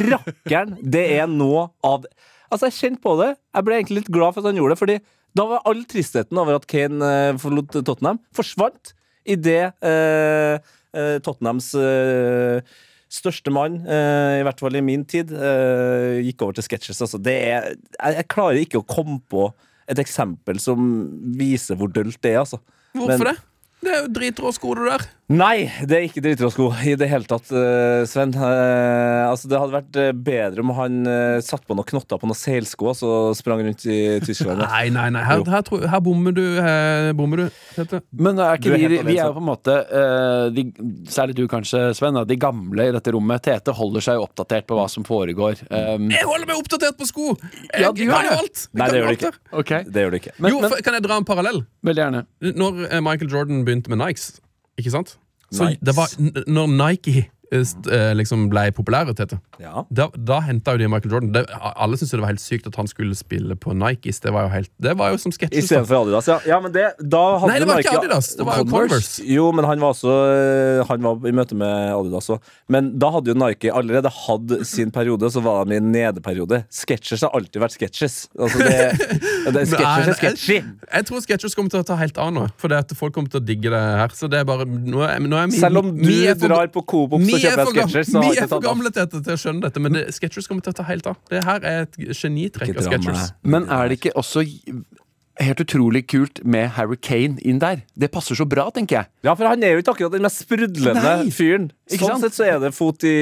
[0.09, 2.07] rakkeren, det er noe av
[2.51, 3.33] Altså, jeg kjente på det.
[3.55, 4.97] Jeg ble egentlig litt glad for at han gjorde det, fordi
[5.37, 8.93] da var all tristheten over at Kane eh, forlot Tottenham, forsvant
[9.27, 10.55] idet eh,
[10.95, 12.61] eh, Tottenhams eh,
[13.11, 17.03] største mann, eh, i hvert fall i min tid, eh, gikk over til sketsjes.
[17.05, 17.77] Altså, jeg,
[18.17, 19.49] jeg klarer ikke å komme på
[19.87, 20.81] et eksempel som
[21.39, 22.59] viser hvor dølt det er, altså.
[22.97, 23.37] Hvorfor Men- det?
[23.83, 25.05] Det er jo dritrå sko, det der.
[25.27, 28.31] Nei, det er ikke dritråsko i det hele tatt, eh, Sven.
[28.31, 32.29] Eh, altså, det hadde vært eh, bedre om han uh, satt på noen knotter på
[32.29, 34.63] noen seilsko og så sprang rundt i Tyskland.
[34.71, 35.23] Nei, nei, nei.
[35.27, 36.41] Her, her, tror- her bommer du.
[36.63, 37.57] Her bommer du.
[37.75, 37.99] Tete.
[38.15, 40.63] Men er ikke Du er vi, vi er jo på en måte uh, de,
[41.11, 42.21] Særlig du kanskje, Sven.
[42.31, 43.43] De gamle i dette rommet.
[43.49, 45.59] Tete holder seg oppdatert på hva som foregår.
[45.67, 47.33] Um, Jeg holder meg oppdatert på sko!
[47.35, 48.39] Jeg, Ja, du jeg gjør kan jo det.
[48.47, 48.63] alt!
[48.79, 49.33] Nei, det gjør du alt ikke.
[49.35, 49.59] her.
[49.65, 50.35] ok, Det gjør du ikke.
[50.39, 51.61] Men- jo, men- for, Kan jeg dra en parallell?
[51.91, 52.23] Veldig gjerne.
[52.63, 54.37] Når Michael Jordan begynte med Nikes,
[54.79, 55.17] ikke sant?
[55.51, 55.83] Så Nikes.
[55.85, 56.07] det var
[56.51, 59.85] Når Nike liksom ble populære, Tete, Ja.
[59.89, 61.31] da, da henta jo de Michael Jordan.
[61.31, 64.19] Det, alle syntes det var helt sykt at han skulle spille på Nikes.
[64.23, 65.55] Det var jo, helt, det var jo som sketsj.
[65.57, 66.39] Istedenfor Adidas, ja.
[66.45, 69.23] ja men det, da hadde Nei, det var ikke Adidas, det var jo Converse.
[69.27, 72.51] Jo, men han var også eh, Han var i møte med Adidas òg.
[72.71, 76.63] Men da hadde jo Nike allerede hatt sin periode, så var de i en nedeperiode.
[76.73, 78.17] Sketsjers har alltid vært sketches.
[78.37, 78.75] Altså, det,
[79.61, 80.59] er sketchy.
[80.59, 82.47] Jeg, jeg tror Sketchers kommer til å ta helt av nå.
[82.61, 84.13] For det at folk kommer til å digge det her.
[84.17, 86.69] Så det er bare nå er, nå er mi, Selv om du er på, drar
[86.73, 87.71] på Coop og Kjøper
[88.07, 90.49] så har Mi ikke er for gamle til, til å skjønne dette, men det, Skechers
[90.49, 91.19] kommer til å ta helt av.
[91.31, 93.33] Det her er et genitrekk av dra Skechers.
[93.43, 94.45] Men er det ikke også
[95.43, 97.81] helt utrolig kult med Harry Kane inn der?
[97.93, 99.09] Det passer så bra, tenker jeg.
[99.27, 101.69] Ja, for han er jo ikke akkurat den mest sprudlende Nei, fyren.
[101.89, 103.15] ikke Sånn sett så er det fot i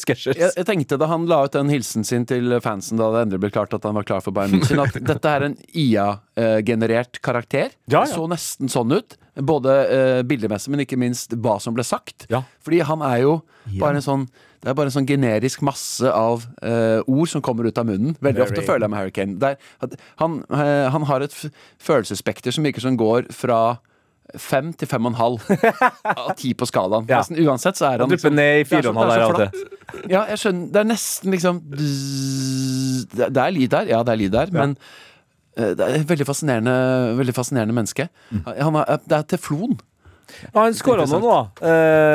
[0.00, 0.38] sketsjer.
[0.38, 3.44] Jeg, jeg tenkte Da han la ut den hilsen sin til fansen da det endelig
[3.44, 7.74] ble klart at han var klar for Bayern München, at dette er en IA-generert karakter.
[7.90, 8.08] Ja, ja.
[8.14, 9.18] Så nesten sånn ut.
[9.34, 12.28] Både uh, bildemessig, men ikke minst hva som ble sagt.
[12.30, 12.44] Ja.
[12.62, 13.38] Fordi han er jo
[13.80, 14.28] bare en sånn
[14.64, 18.14] Det er bare en sånn generisk masse av uh, ord som kommer ut av munnen.
[18.16, 18.46] Veldig Very.
[18.48, 19.36] ofte føler jeg med Harry Kane.
[19.42, 21.36] Det er, han, uh, han har et
[21.84, 23.76] følelsesspekter som virker som går fra
[24.40, 25.44] fem til fem og en halv
[26.24, 27.04] av ti på skalaen.
[27.10, 27.20] Ja.
[27.20, 29.64] Nesten uansett så er han liksom, ned i fire og en halv er der.
[30.08, 30.70] Ja, jeg skjønner.
[30.72, 31.64] Det er nesten liksom.
[33.14, 34.78] Det er lyd der, ja, det er lyd der, men
[35.60, 36.76] uh, det er et veldig fascinerende,
[37.20, 38.08] veldig fascinerende menneske.
[38.48, 39.76] Han er, det er teflon.
[40.50, 41.36] Ja, han skåra nå, nå,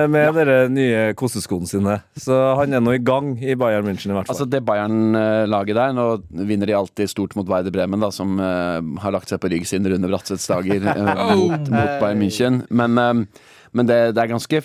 [0.10, 2.00] med med de nye koseskoene sine.
[2.20, 4.36] Så han er nå i gang i Bayern München, i hvert fall.
[4.36, 6.08] Altså Det Bayern-laget der, nå
[6.50, 9.68] vinner de alltid stort mot Werder Bremen, da, som uh, har lagt seg på rygg
[9.70, 12.64] siden Rune Bratseths dager eh, mot, mot Bayern München.
[12.70, 14.64] Men, eh, men det, det er ganske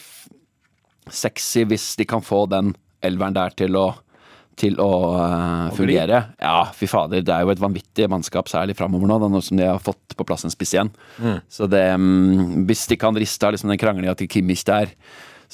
[1.13, 2.73] sexy hvis de kan få den
[3.05, 3.91] elveren der til å
[4.61, 6.21] til å eh, fungere.
[6.39, 7.25] Ja, fy fader.
[7.27, 10.27] Det er jo et vanvittig mannskap, særlig framover nå, nå som de har fått på
[10.29, 10.93] plass en spiss igjen.
[11.51, 14.93] Så det mm, Hvis de kan riste av liksom den kranglinga til Kimmich der,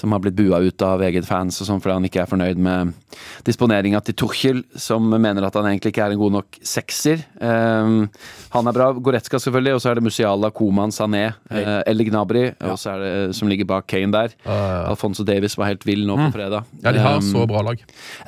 [0.01, 2.61] som har blitt bua ut av eget fans og sånn fordi han ikke er fornøyd
[2.61, 2.95] med
[3.47, 7.25] disponeringa til Tuchel, som mener at han egentlig ikke er en god nok sekser.
[7.39, 8.09] Um,
[8.55, 8.91] han er bra.
[8.97, 13.05] Goretzka selvfølgelig, og så er det Musiala, Koman, Sané, uh, El Gnabry, og så er
[13.05, 14.35] det som ligger bak Kane der.
[14.49, 16.69] Alfonso Davis var helt vill nå på fredag.
[16.83, 17.81] Ja, de har Um, så bra lag.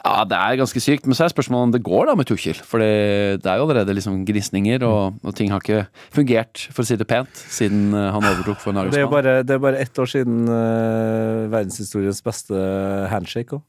[0.05, 2.59] ja, det er ganske sykt, men så er spørsmålet om det går da med Tuchel.
[2.67, 6.85] For det, det er jo allerede liksom gnisninger, og, og ting har ikke fungert, for
[6.85, 9.63] å si det pent, siden eh, han overtok for det er jo bare, det er
[9.63, 12.63] bare ett år siden uh, verdenshistoriens beste
[13.15, 13.67] handshake òg.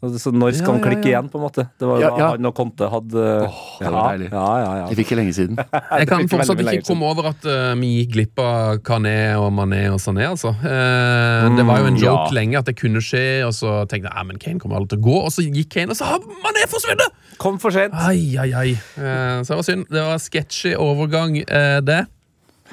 [0.00, 1.10] Så når skal Ja, han klikke ja.
[1.10, 1.66] igjen, på en måte?
[1.76, 4.30] Det var jo Ja, han og Conte hadde det var deilig.
[4.32, 4.84] Ja, ja, ja.
[4.88, 5.58] Det fikk ikke lenge siden.
[5.60, 9.82] Jeg kan fortsatt ikke komme over at uh, vi gikk glipp av Kané og Mané
[9.92, 10.54] og Sané, altså.
[10.56, 12.36] Eh, det var jo en Mm, joke ja.
[12.38, 15.06] lenge at det kunne skje, og så tenkte jeg men Kane kommer aldri til å
[15.10, 17.20] gå, og så gikk Kane, og så har Mané forsvunnet!
[17.36, 17.92] Kom for sent.
[17.92, 18.72] Ai, ai, ai.
[18.96, 19.84] Uh, så det var synd.
[19.92, 21.42] Det var sketchy overgang,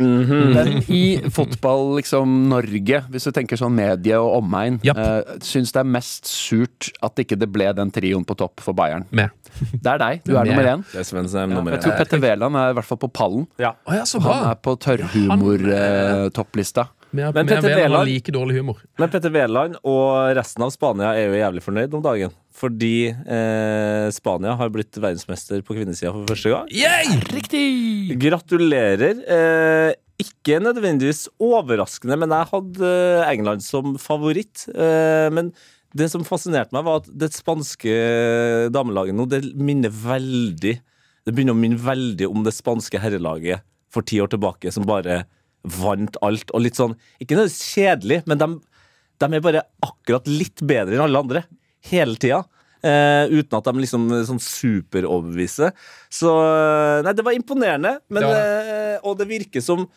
[0.03, 0.37] eh, det.
[0.55, 4.97] Men i fotball, liksom Norge, hvis du tenker sånn medie og omegn, yep.
[4.97, 8.73] uh, syns det er mest surt at ikke det ble den trioen på topp for
[8.77, 9.05] Bayern.
[9.09, 9.29] Med.
[9.57, 10.21] Det er deg.
[10.25, 10.51] Du er Med.
[10.53, 10.81] nummer én.
[10.91, 11.97] Det er Sven som er nummer Jeg tror.
[11.97, 13.47] Petter Wæland er i hvert fall på pallen.
[13.61, 13.71] Ja.
[13.87, 16.83] Oh, ja, så Han er på tørrhumor-topplista.
[17.17, 18.81] Med, Men Petter Veland like dårlig humor.
[19.01, 22.33] Men Petter Wæland og resten av Spania er jo jævlig fornøyd om dagen.
[22.57, 26.69] Fordi eh, Spania har blitt verdensmester på kvinnesida for første gang.
[26.73, 27.19] Yay!
[27.33, 28.17] Riktig!
[28.21, 29.23] Gratulerer.
[29.37, 34.65] Eh, ikke nødvendigvis overraskende, men jeg hadde eh, England som favoritt.
[34.73, 35.53] Eh, men
[35.97, 37.93] det som fascinerte meg, var at det spanske
[38.73, 44.05] damelaget nå, det minner veldig Det begynner å minne veldig om det spanske herrelaget for
[44.05, 45.25] ti år tilbake, som bare
[45.67, 46.51] vant alt.
[46.55, 48.47] Og litt sånn Ikke nødvendigvis kjedelig, men de,
[49.23, 51.43] de er bare akkurat litt bedre enn alle andre.
[51.91, 52.43] Hele tida.
[52.85, 55.71] Eh, uten at de liksom sånn superoverbeviser.
[56.13, 57.97] Så eh, Nei, det var imponerende.
[58.09, 58.35] Men, Ja.
[58.37, 59.87] eh, og det virker som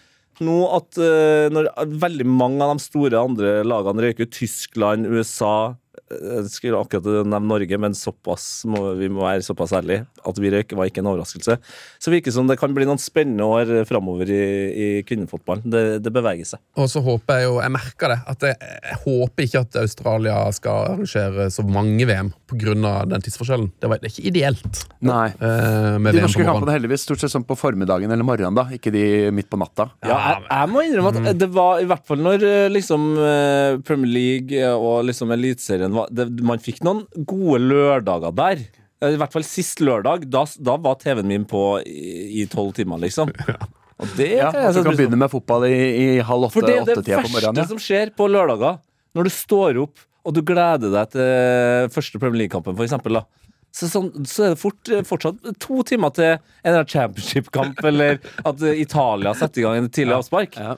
[0.40, 1.68] nå at eh, når
[2.00, 7.46] veldig mange av de store andre lagene røyker, Tyskland, USA eh, Jeg skulle akkurat nevne
[7.46, 10.06] Norge, men såpass må, vi må være såpass ærlige.
[10.26, 11.56] At vi røyk var ikke en overraskelse.
[12.02, 15.66] Så virker det som det kan bli noen spennende år framover i, i kvinnefotballen.
[15.70, 16.62] Det, det beveger seg.
[16.80, 20.36] Og så håper jeg jo, jeg merker det, at jeg, jeg håper ikke at Australia
[20.56, 22.74] skal arrangere så mange VM pga.
[23.06, 23.70] den tidsforskjellen.
[23.78, 24.82] Det, var, det er ikke ideelt.
[25.06, 25.28] Nei.
[25.38, 28.66] Uh, med De VM norske kampene heldigvis stort sett sånn på formiddagen eller morgenen, da.
[28.74, 29.90] Ikke de midt på natta.
[30.02, 33.78] Ja, jeg, jeg må innrømme at det var i hvert fall når eh, liksom eh,
[33.86, 38.62] Premier League og liksom Eliteserien var det, Man fikk noen gode lørdager der.
[39.02, 40.26] Eh, I hvert fall sist lørdag.
[40.32, 43.32] Da, da var TV-en min på i tolv timer, liksom.
[44.00, 46.64] Og det Ja, kan jeg så du kan begynne med fotball i, i halv For
[46.64, 47.52] det er det verste.
[47.52, 47.66] Ja.
[47.68, 48.78] som skjer på lørdager.
[49.12, 53.16] Når du står opp og du gleder deg til første Premier League-kampen, for eksempel.
[53.20, 53.24] Da.
[53.72, 56.34] Så, sånn, så er det fort, fortsatt to timer til
[56.66, 60.56] en championship-kamp, eller at eh, Italia setter i gang en tidlig avspark.
[60.60, 60.74] Ja.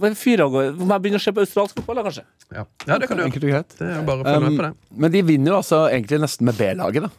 [0.00, 0.74] Bare fyre av gårde.
[0.80, 2.24] Må jeg begynne å se på australsk fotball, da, kanskje?
[2.52, 2.64] Ja.
[2.86, 3.40] ja, det kan du gjøre.
[3.40, 3.74] Greit.
[3.78, 4.70] Det er jo bare å følge med på det.
[4.76, 7.10] Um, men de vinner jo altså egentlig nesten med B-laget, da.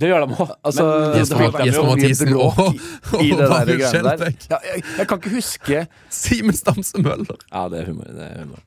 [0.00, 0.52] Det gjør de òg.
[0.70, 0.84] Altså,
[1.18, 1.52] Jesper-
[1.90, 2.78] Mathisen og, og-
[3.20, 3.82] og Daniel.
[3.90, 4.46] Skjelbæk.
[4.52, 5.82] Ja, jeg, jeg kan ikke huske
[6.20, 7.40] Simen Stamse Møller.
[7.52, 8.08] Ja, det er humor.
[8.16, 8.62] Det er humor.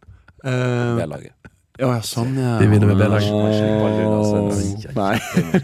[0.45, 1.31] uh, B-laget.
[1.81, 2.59] Ja, ja, sånn, ja.
[2.61, 5.15] De vinner med B-laget Nei.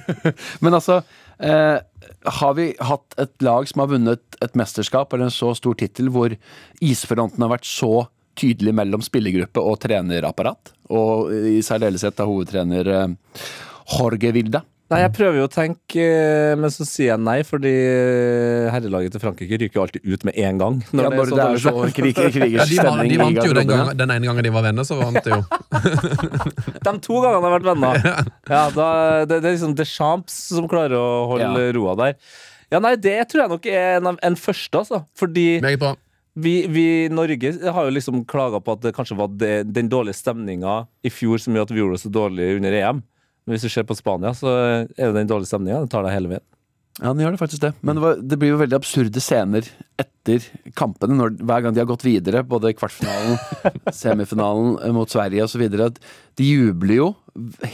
[0.65, 1.03] Men altså
[1.39, 6.09] Har vi hatt et lag som har vunnet et mesterskap eller en så stor tittel
[6.11, 6.33] hvor
[6.83, 8.07] isfronten har vært så
[8.39, 10.73] tydelig mellom spillergruppe og trenerapparat?
[10.91, 13.07] Og i særdeleshet av hovedtrener eh,
[13.95, 14.63] Jorge Vilda.
[14.89, 19.13] Nei, jeg prøver jo å tenke, eh, men så sier jeg nei, fordi eh, herrelaget
[19.13, 20.79] til Frankrike ryker jo alltid ut med en gang.
[20.89, 21.93] Ja, når det er så dårlig.
[21.93, 22.17] krig,
[22.55, 24.97] Ja, de, var, de vant jo den, gang, den ene gangen de var venner, så
[24.97, 25.43] vant de jo.
[26.89, 28.01] De to gangene har vært venner.
[28.49, 28.87] Ja, da,
[29.29, 31.69] det, det er liksom Deschamps som klarer å holde Ja.
[31.77, 32.17] roa der.
[32.73, 35.03] Ja, nei, det tror jeg nok er en, en første, altså.
[35.17, 35.45] Fordi
[36.39, 40.17] vi, vi Norge har jo liksom klaga på at det kanskje var det, den dårlige
[40.17, 43.01] stemninga i fjor som gjorde at vi gjorde det så dårlig under EM.
[43.49, 45.79] Men hvis du ser på Spania, så er det den dårlige stemninga.
[45.81, 46.45] Den tar deg hele veien.
[46.99, 47.71] Ja, den gjør det faktisk det.
[47.81, 49.65] Men det, var, det blir jo veldig absurde scener
[49.97, 50.45] etter
[50.77, 53.39] kampene, når, hver gang de har gått videre, både i kvartfinalen,
[53.95, 55.63] semifinalen eh, mot Sverige osv.
[55.73, 57.09] De jubler jo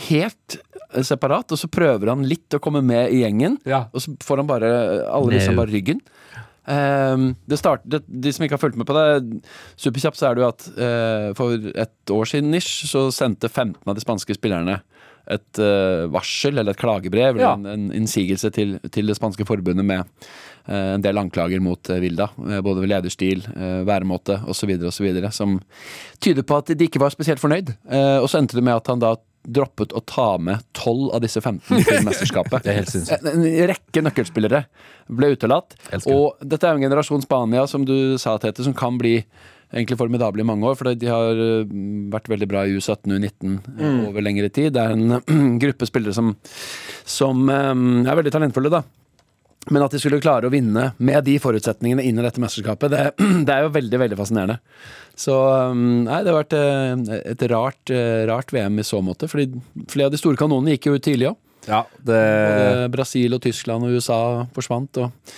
[0.05, 3.87] helt eh, separat, og så prøver han litt å komme med i gjengen, Ja.
[3.91, 4.71] og så får han bare
[5.09, 5.99] alle disse bare ryggen.
[6.65, 9.41] Ehm, det startet, De som ikke har fulgt med på det,
[9.77, 13.83] superkjapt så er det jo at uh, for et år siden ish, så sendte 15
[13.85, 14.79] av de spanske spillerne
[15.31, 17.53] et eh, varsel eller et klagebrev Ja.
[17.55, 20.03] eller en, innsigelse til, til det spanske forbundet med
[20.67, 22.29] eh, en del anklager mot eh, Vilda.
[22.61, 23.45] både ved lederstil,
[23.87, 24.75] væremåte osv.
[24.89, 25.07] osv.
[25.31, 25.59] Som
[26.21, 27.73] tyder på at de ikke var spesielt fornøyd.
[28.21, 31.41] Og så endte det med at han da droppet å ta med 12 av disse
[31.41, 32.63] 15 til mesterskapet.
[32.65, 32.95] Det er helt.
[33.13, 34.63] En, en rekke nøkkelspillere
[35.13, 35.75] ble utelatt.
[36.09, 39.19] Og dette er jo en generasjon Spania, som du sa, Tete, som kan bli
[39.73, 40.77] egentlig formidable i mange år.
[40.79, 41.71] For de har øh,
[42.13, 44.03] vært veldig bra i U17 og U19 mm.
[44.09, 44.73] over lengre tid.
[44.75, 46.35] Det er en gruppe spillere som,
[47.05, 48.83] som er veldig talentfulle, da.
[49.73, 53.05] Men at de skulle klare å vinne med de forutsetningene inn i dette mesterskapet, det,
[53.47, 54.59] det er jo veldig veldig fascinerende.
[55.17, 55.33] Så
[55.73, 59.29] nei, det har vært eh, et rart, eh, rart VM i så måte.
[59.31, 59.47] Fordi
[59.91, 61.41] flere av de store kanonene gikk jo ut tidlig òg.
[61.65, 64.19] Ja, det Både Brasil og Tyskland og USA
[64.53, 64.99] forsvant.
[65.01, 65.31] og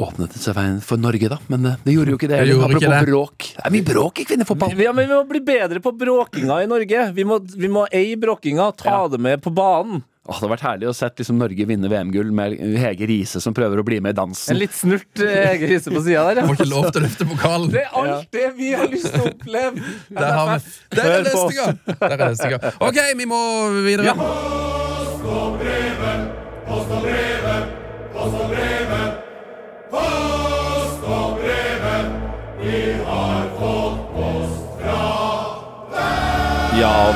[0.00, 1.38] Åpnet det seg veien for Norge, da.
[1.52, 2.42] Men eh, det gjorde jo ikke det.
[2.44, 3.08] Det gjorde ikke Apropos det.
[3.10, 3.48] bråk.
[3.56, 4.76] Det er mye bråk i kvinnefotball!
[4.84, 7.08] ja, men Vi må bli bedre på bråkinga i Norge.
[7.16, 9.08] Vi må, vi må eie bråkinga, ta Ja.
[9.08, 10.02] det med på banen.
[10.28, 13.54] Åh, det hadde vært herlig å sett liksom, Norge vinne VM-gull med Hege Riise som
[13.56, 14.52] prøver å bli med i dansen.
[14.54, 16.44] En litt snurt eh, Hege Riise på sida der.
[16.46, 17.70] Får ikke lov til å løfte pokalen.
[17.72, 19.80] Det er alt det vi har lyst til å oppleve!
[20.20, 20.74] Der, har vi.
[20.94, 21.80] Der er det neste gang!
[22.04, 22.62] Der er neste gang.
[22.78, 23.40] OK, vi må
[23.88, 24.12] videre.
[24.12, 24.14] Ja,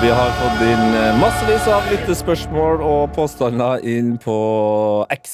[0.04, 4.34] vi har fått inn eh, massevis av lyttespørsmål og påstander inn på
[5.14, 5.30] X.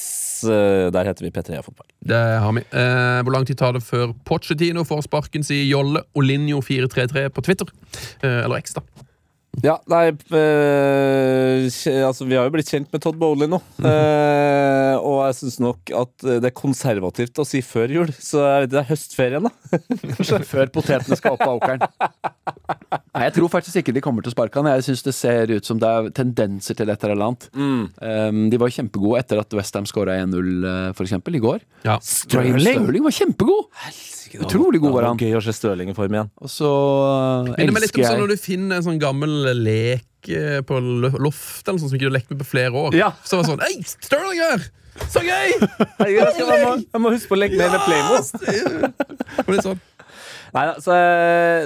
[0.47, 1.87] Eh, Der heter vi P3 Fotball.
[1.99, 2.63] Det har vi.
[2.71, 7.67] Eh, hvor lang tid tar det før Pochettino får sparken, sier Jolle Olinjo433 på Twitter.
[8.23, 8.85] Eh, eller X, da.
[9.59, 11.65] Ja, nei øh,
[12.07, 13.59] Altså, vi har jo blitt kjent med Todd Bowley nå.
[13.83, 18.63] Eh, og jeg syns nok at det er konservativt å si før jul, så jeg
[18.63, 19.51] vet ikke, det er høstferien, da.
[20.51, 21.83] Før potetene skal opp av åkeren.
[23.15, 24.71] Nei, jeg tror faktisk ikke de kommer til å sparke han.
[24.77, 27.49] Jeg syns det ser ut som det er tendenser til et eller annet.
[27.51, 31.63] Um, de var kjempegode etter at Westham skåra 1-0, f.eks., for eksempel, i går.
[31.87, 31.99] Ja.
[32.05, 33.67] Sterling var kjempegod!
[34.39, 35.19] Utrolig god var han.
[35.19, 36.31] Gøy å se Stirling i form igjen.
[36.41, 39.01] Og så uh, Minner meg litt om elsker sånn jeg når du finner en sånn
[39.01, 42.49] gammel lek eh, på loftet loft eller sånn som ikke du har lekt med på
[42.53, 42.97] flere år.
[42.97, 43.11] Ja.
[43.25, 43.75] Så var det sånn Hei,
[44.07, 44.67] Sterling her!
[45.11, 45.53] Så gøy!
[45.55, 49.61] Jeg, skal, jeg, må, jeg må huske på å leke med med Playmo.
[49.65, 49.79] Sånn.
[50.51, 50.95] Nei, altså,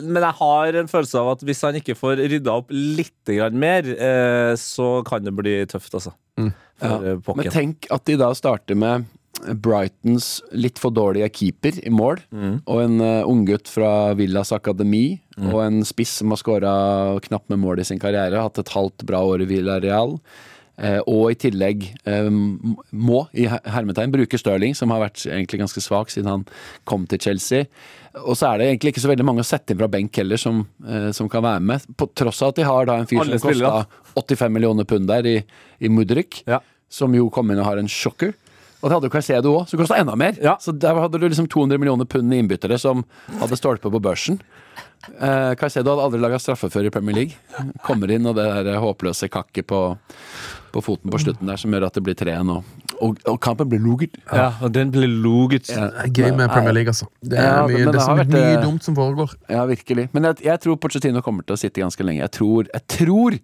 [0.06, 3.88] men jeg har en følelse av at hvis han ikke får rydda opp litt mer,
[3.90, 6.14] eh, så kan det bli tøft, altså.
[6.38, 6.52] Mm.
[6.78, 9.08] For Ja, Men tenk at de da starter med
[9.54, 12.24] Brightons litt for dårlige keeper i mål,
[12.66, 16.74] og en uh, unggutt fra Villas akademi, og en spiss som har skåra
[17.28, 20.18] knapt med mål i sin karriere, hatt et halvt bra år i Villarreal.
[20.76, 25.84] Eh, og i tillegg eh, må i hermetegn bruke Stirling, som har vært egentlig ganske
[25.84, 26.44] svak siden han
[26.90, 27.70] kom til Chelsea.
[28.26, 30.40] Og så er det egentlig ikke så veldig mange å sette inn fra benk heller
[30.42, 31.88] som, eh, som kan være med.
[31.96, 35.08] På tross av at de har da en fyr Alle som kosta 85 millioner pund
[35.12, 35.38] der i,
[35.80, 36.60] i Mudrik Ja.
[36.92, 38.36] som jo kom inn og har en sjokker.
[38.86, 40.36] Og det hadde jo Caicedo òg, som kosta enda mer.
[40.38, 40.60] Ja.
[40.62, 43.02] Så der hadde du liksom 200 millioner pund i innbyttere som
[43.42, 44.38] hadde stolpe på børsen.
[45.18, 47.66] Eh, Caicedo hadde aldri laga straffe før i Premier League.
[47.86, 49.80] Kommer inn, og det der håpløse kakket på,
[50.76, 52.52] på foten på slutten der som gjør at det blir 3-1.
[52.54, 54.20] Og, og, og kampen blir loget.
[54.30, 55.72] Ja, og den ble loget.
[55.74, 55.90] Ja.
[56.06, 57.10] Gøy med Premier League, altså.
[57.26, 59.34] Det er, Ja, mye, det det er så vært, mye eh, dumt som foregår.
[59.50, 60.08] Ja, virkelig.
[60.14, 62.22] Men jeg, jeg tror Pochettino kommer til å sitte ganske lenge.
[62.22, 63.40] Jeg tror, jeg tror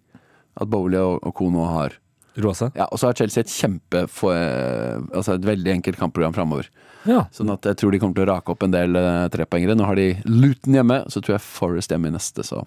[0.62, 1.98] at Bowley og, og Kono har
[2.40, 2.78] Roa seg.
[2.80, 6.70] Ja, Og så har Chelsea et kjempe for, eh, Altså et veldig enkelt kampprogram framover.
[7.10, 7.26] Ja.
[7.34, 9.76] Sånn at jeg tror de kommer til å rake opp en del uh, trepoengere.
[9.78, 12.62] Nå har de Luton hjemme, så tror jeg Forest hjemme i neste, så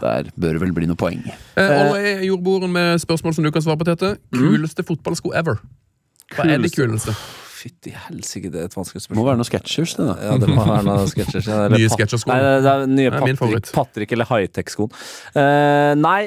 [0.00, 1.20] der bør det vel bli noe poeng.
[1.58, 4.14] Eh, er Jordboren med spørsmål som du kan svare på, Tete.
[4.32, 5.60] Kuleste fotballsko ever?
[6.32, 7.12] Hva er det kuleste?
[7.58, 9.18] Fytti helsike, det er et vanskelig spørsmål.
[9.18, 10.16] må være noen sketsjers, det da.
[10.22, 12.30] Ja, det må være noen sketsjers Ja, Nye sketsjersko.
[12.30, 13.72] Nei, det er nye Det er min Patrick.
[13.74, 14.94] Patrick eller high-tech-skoen.
[15.34, 16.20] Uh, nei,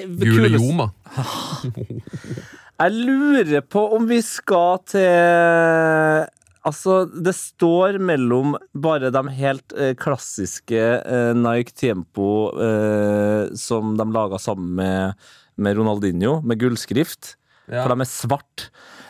[0.59, 0.91] Joma.
[2.81, 6.29] Jeg lurer på om vi skal til
[6.61, 14.05] Altså, det står mellom bare de helt eh, klassiske eh, Nike Tempo eh, som de
[14.13, 15.23] laga sammen med,
[15.57, 17.31] med Ronaldinho, med gullskrift.
[17.65, 17.81] Ja.
[17.81, 18.67] For de er svart.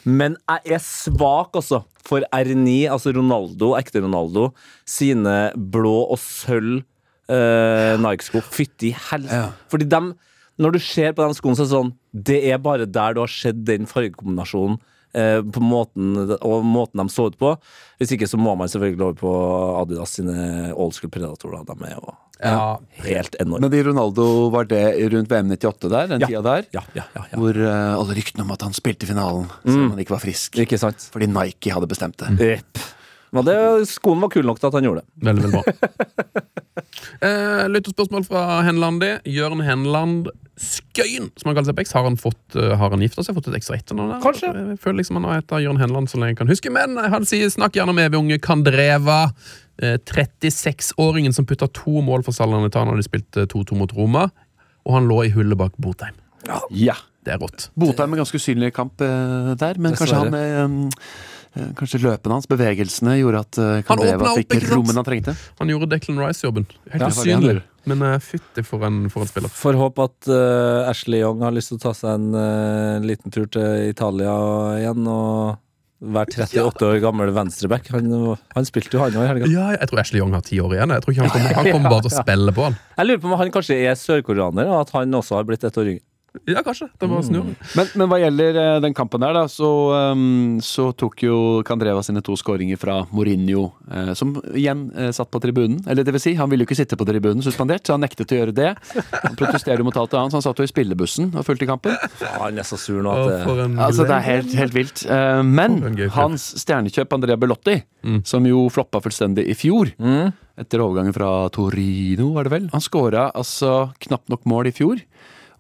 [0.08, 4.54] Men jeg er svak, altså, for R9, altså Ronaldo, ekte Ronaldo,
[4.88, 6.86] sine blå og sølv
[7.28, 8.46] eh, Nike-sko.
[8.48, 9.44] Fytti helse.
[9.44, 9.52] Ja.
[9.68, 10.14] Fordi dem
[10.62, 11.92] når du ser på de skoene, så er det sånn
[12.30, 14.78] Det er bare der du har sett den fargekombinasjonen.
[15.14, 17.56] eh, På måten, og måten de så ut på.
[18.00, 19.32] Hvis ikke så må man selvfølgelig over på
[19.82, 21.66] Adidas sine old school predatorer.
[21.68, 22.78] De er jo Ja.
[23.04, 23.68] helt enorme.
[23.70, 26.28] Men i Ronaldo var det rundt VM 98 der, den Ja.
[26.28, 26.66] tida der?
[26.74, 27.38] Ja, ja, ja, ja.
[27.38, 30.24] Hvor uh, alle ryktene om at han spilte i finalen, selv om han ikke var
[30.24, 30.56] frisk.
[30.58, 30.98] Ikke sant?
[31.14, 32.32] Fordi Nike hadde bestemt det.
[32.40, 32.78] Jepp.
[33.32, 35.26] Men det, skoen var kul nok til at han gjorde det.
[35.28, 36.52] Veldig, veldig bra.
[37.28, 39.14] eh, Lyttespørsmål fra Henlandi.
[39.32, 41.94] Jørn Henland Skøyen, som han kaller seg på X.
[41.96, 43.38] Har han, fått, eh, har han gifta seg?
[43.38, 44.18] Fått et ekstra etternavn?
[44.24, 44.52] Kanskje.
[44.52, 46.74] Jeg føler liksom han har hett Jørn Henland så lenge jeg kan huske.
[46.76, 49.22] Men han sier snakk gjerne med evig unge Kandreva.
[49.82, 54.28] Eh, 36-åringen som putta to mål for Salernitana da de spilte 2-2 mot Roma.
[54.84, 56.20] Og han lå i hullet bak Botheim.
[56.76, 57.00] Ja.
[57.22, 57.68] Det er rått.
[57.78, 61.04] Botheim med ganske usynlig kamp eh, der, men kanskje han er eh,
[61.76, 65.34] Kanskje løpene hans, bevegelsene, gjorde at Kandeva Han åpnet opp, fikk ikke han trengte.
[65.60, 66.68] Han gjorde Declan Rice-jobben.
[66.94, 67.58] Helt Ja, usynlig.
[67.90, 69.50] Men uh, fytti for en, for en spiller.
[69.58, 73.34] Får håpe at uh, Ashley Young har lyst til å ta seg en uh, liten
[73.34, 74.36] tur til Italia
[74.78, 75.08] igjen.
[75.10, 75.58] og
[76.02, 77.90] være 38 år gammel venstreback.
[77.94, 78.08] Han,
[78.56, 79.50] han spilte jo han òg i helga.
[79.54, 80.94] Ja, jeg tror Ashley Young har ti år igjen.
[80.96, 82.78] Jeg tror ikke Han kommer, han kommer bare til å spille på han.
[82.98, 85.78] Jeg lurer på om han kanskje er sørkoreaner, og at han også har blitt ett
[85.82, 86.06] år yngre.
[86.48, 86.88] Ja, kanskje.
[86.98, 87.56] Det var Mm.
[87.76, 89.68] Men, men hva gjelder eh, den kampen der, da, så,
[90.16, 91.36] um, så tok jo
[91.68, 95.82] Candreva sine to skåringer fra Mourinho, eh, som igjen eh, satt på tribunen.
[95.92, 98.32] Eller det vil si, han ville jo ikke sitte på tribunen suspendert, så han nektet
[98.32, 98.70] å gjøre det.
[99.26, 102.00] Han protesterer jo mot alt annet, så han satt jo i spillebussen og fulgte kampen.
[102.40, 105.04] Han er så sur nå at det Altså, det er helt, helt vilt.
[105.12, 105.82] Uh, men
[106.16, 108.24] hans stjernekjøp Andrea Bellotti, Mm.
[108.26, 110.32] som jo floppa fullstendig i fjor, Mm.
[110.58, 115.04] etter overgangen fra Torino, var det vel, han skåra altså knapt nok mål i fjor.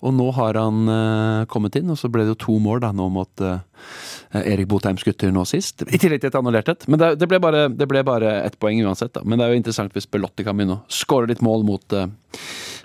[0.02, 2.90] Og nå har han uh, kommet inn, og så ble det jo to mål da,
[2.96, 3.60] nå mot uh,
[4.42, 5.86] Erik Botheim skutter nå sist.
[5.86, 6.88] I tillegg til et annullert et.
[6.90, 9.14] Men det, det, ble bare, det ble bare ett poeng uansett.
[9.14, 9.22] da.
[9.26, 12.10] Men det er jo interessant hvis Belotti kan begynne å skåre litt mål mot eh,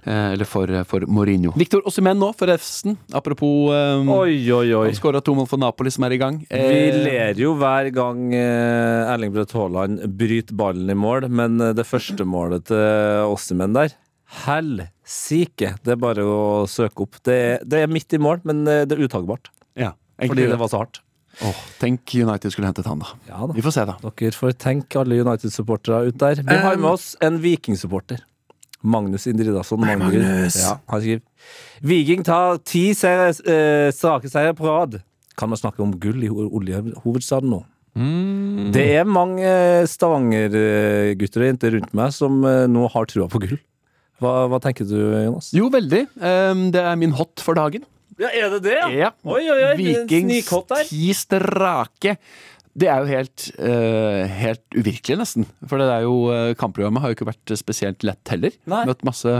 [0.04, 1.54] Eller for, for Mourinho.
[1.56, 2.98] Victor Osimhen nå, forresten.
[3.16, 4.86] Apropos um, Oi, oi, oi.
[4.90, 6.42] Han skåra to mål for Napoli, som er i gang.
[6.50, 12.28] Vi ler jo hver gang Erling Braut Haaland bryter ballen i mål, men det første
[12.28, 13.96] målet til Ossimen der
[14.44, 15.74] Helsike!
[15.84, 17.18] Det er bare å søke opp.
[17.26, 19.50] Det det er midt i mål, men eh, det er utagbart.
[19.78, 21.02] ja, Fordi det var så hardt.
[21.44, 23.10] Åh, tenk United skulle hentet han, da.
[23.28, 23.52] Ja da.
[23.52, 23.98] Vi får se, da.
[24.00, 26.40] Dere får tenke alle United-supportere ut der.
[26.40, 28.22] Vi har med oss en Viking-supporter.
[28.86, 29.80] Magnus Indridason.
[29.80, 30.56] Magnus!
[30.62, 31.22] Ja, han skriver
[31.84, 35.00] Viking tar ti seire, eh, strake seire på rad.
[35.36, 37.62] Kan man snakke om gull i oljehovedstaden nå?
[37.96, 38.72] Mm.
[38.72, 43.40] Det er mange eh, Stavanger-gutter og jenter rundt meg som eh, nå har trua på
[43.44, 43.58] gull.
[44.22, 45.52] Hva, hva tenker du, Jonas?
[45.56, 46.06] Jo, veldig.
[46.24, 47.84] Ehm, det er min hot for dagen.
[48.16, 48.78] Ja, er det det?
[48.96, 49.12] Ja.
[49.28, 50.52] Oi, oi, oi, Vikings
[50.88, 52.16] ti strake.
[52.76, 55.46] Det er jo helt, uh, helt uvirkelig, nesten.
[55.64, 58.52] For det er jo, uh, kampprogrammet har jo ikke vært spesielt lett heller.
[58.68, 58.82] Nei.
[58.88, 59.32] Møtt masse,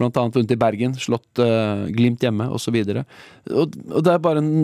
[0.00, 2.78] blant annet vunnet i Bergen, slått uh, Glimt hjemme, osv.
[2.80, 4.56] Og, og det er bare en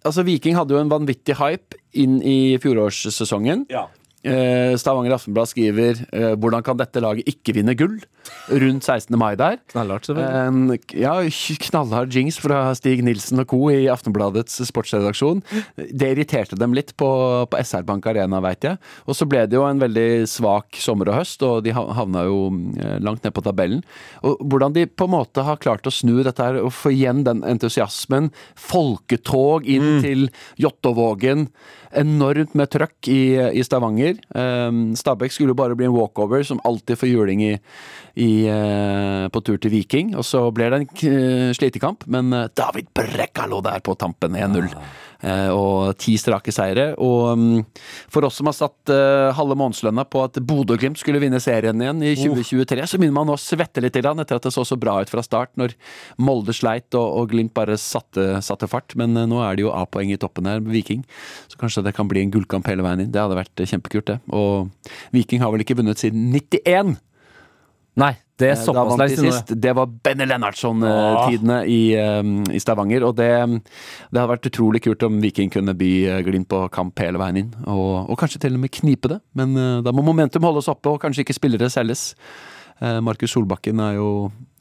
[0.00, 3.66] Altså, Viking hadde jo en vanvittig hype inn i fjorårssesongen.
[3.68, 3.82] Ja.
[4.20, 8.02] Eh, Stavanger Aftenblad skriver eh, 'Hvordan kan dette laget ikke vinne gull?'
[8.50, 9.16] rundt 16.
[9.18, 9.58] mai der.
[9.72, 10.48] Knallhardt, selvfølgelig.
[10.48, 11.14] En ja,
[11.66, 13.60] knallhard jings fra Stig Nilsen og co.
[13.72, 15.42] i Aftenbladets sportsredaksjon.
[15.76, 17.08] Det irriterte dem litt på,
[17.50, 18.80] på SR Bank Arena, veit jeg.
[19.06, 22.50] Og så ble det jo en veldig svak sommer og høst, og de havna jo
[22.80, 23.84] eh, langt ned på tabellen.
[24.26, 27.24] Og hvordan de på en måte har klart å snu dette her og få igjen
[27.26, 28.30] den entusiasmen.
[28.58, 30.28] Folketog inn til
[30.60, 31.48] Jåttåvågen.
[32.00, 33.22] Enormt med trøkk i,
[33.58, 34.09] i Stavanger.
[34.34, 37.52] Um, Stabæk skulle jo bare bli en walkover, som alltid får juling i,
[38.14, 40.14] i, eh, på tur til Viking.
[40.18, 44.38] Og så ble det en uh, slitekamp, men eh, David Brekka lå der på tampen
[44.38, 44.66] 1-0.
[44.70, 44.98] Eh,
[45.52, 46.90] og ti strake seire.
[47.00, 47.64] Og mm,
[48.12, 52.04] for oss som har satt eh, halve månedslønna på at Bodø-Glimt skulle vinne serien igjen
[52.06, 55.12] i 2023, så begynner man å svette litt etter at det så så bra ut
[55.12, 55.76] fra start, når
[56.20, 58.96] Molde sleit og, Glimt bare satte, satte fart.
[58.98, 61.04] Men eh, nå er det jo A-poeng i toppen her, med Viking.
[61.50, 63.12] Så kanskje det kan bli en gullkamp hele veien inn.
[63.12, 64.18] Det hadde vært eh, kjempekult, det.
[64.32, 64.70] Og
[65.14, 66.96] Viking har vel ikke vunnet siden 91!
[68.00, 69.32] Nei, det er Eh, såpass lenge siden.
[69.36, 69.52] sist.
[69.60, 72.22] Det var Benne Lennartson-tidene i, eh,
[72.56, 73.04] i Stavanger.
[73.06, 73.30] Og det,
[74.10, 77.42] det hadde vært utrolig kult om Viking kunne by eh, Glimt på kamp hele veien
[77.44, 77.50] inn.
[77.66, 79.20] Og, og kanskje til og med knipe det.
[79.38, 82.14] Men da må momentum holdes oppe, og kanskje ikke spillere selges.
[82.80, 84.10] Eh, Markus Solbakken er jo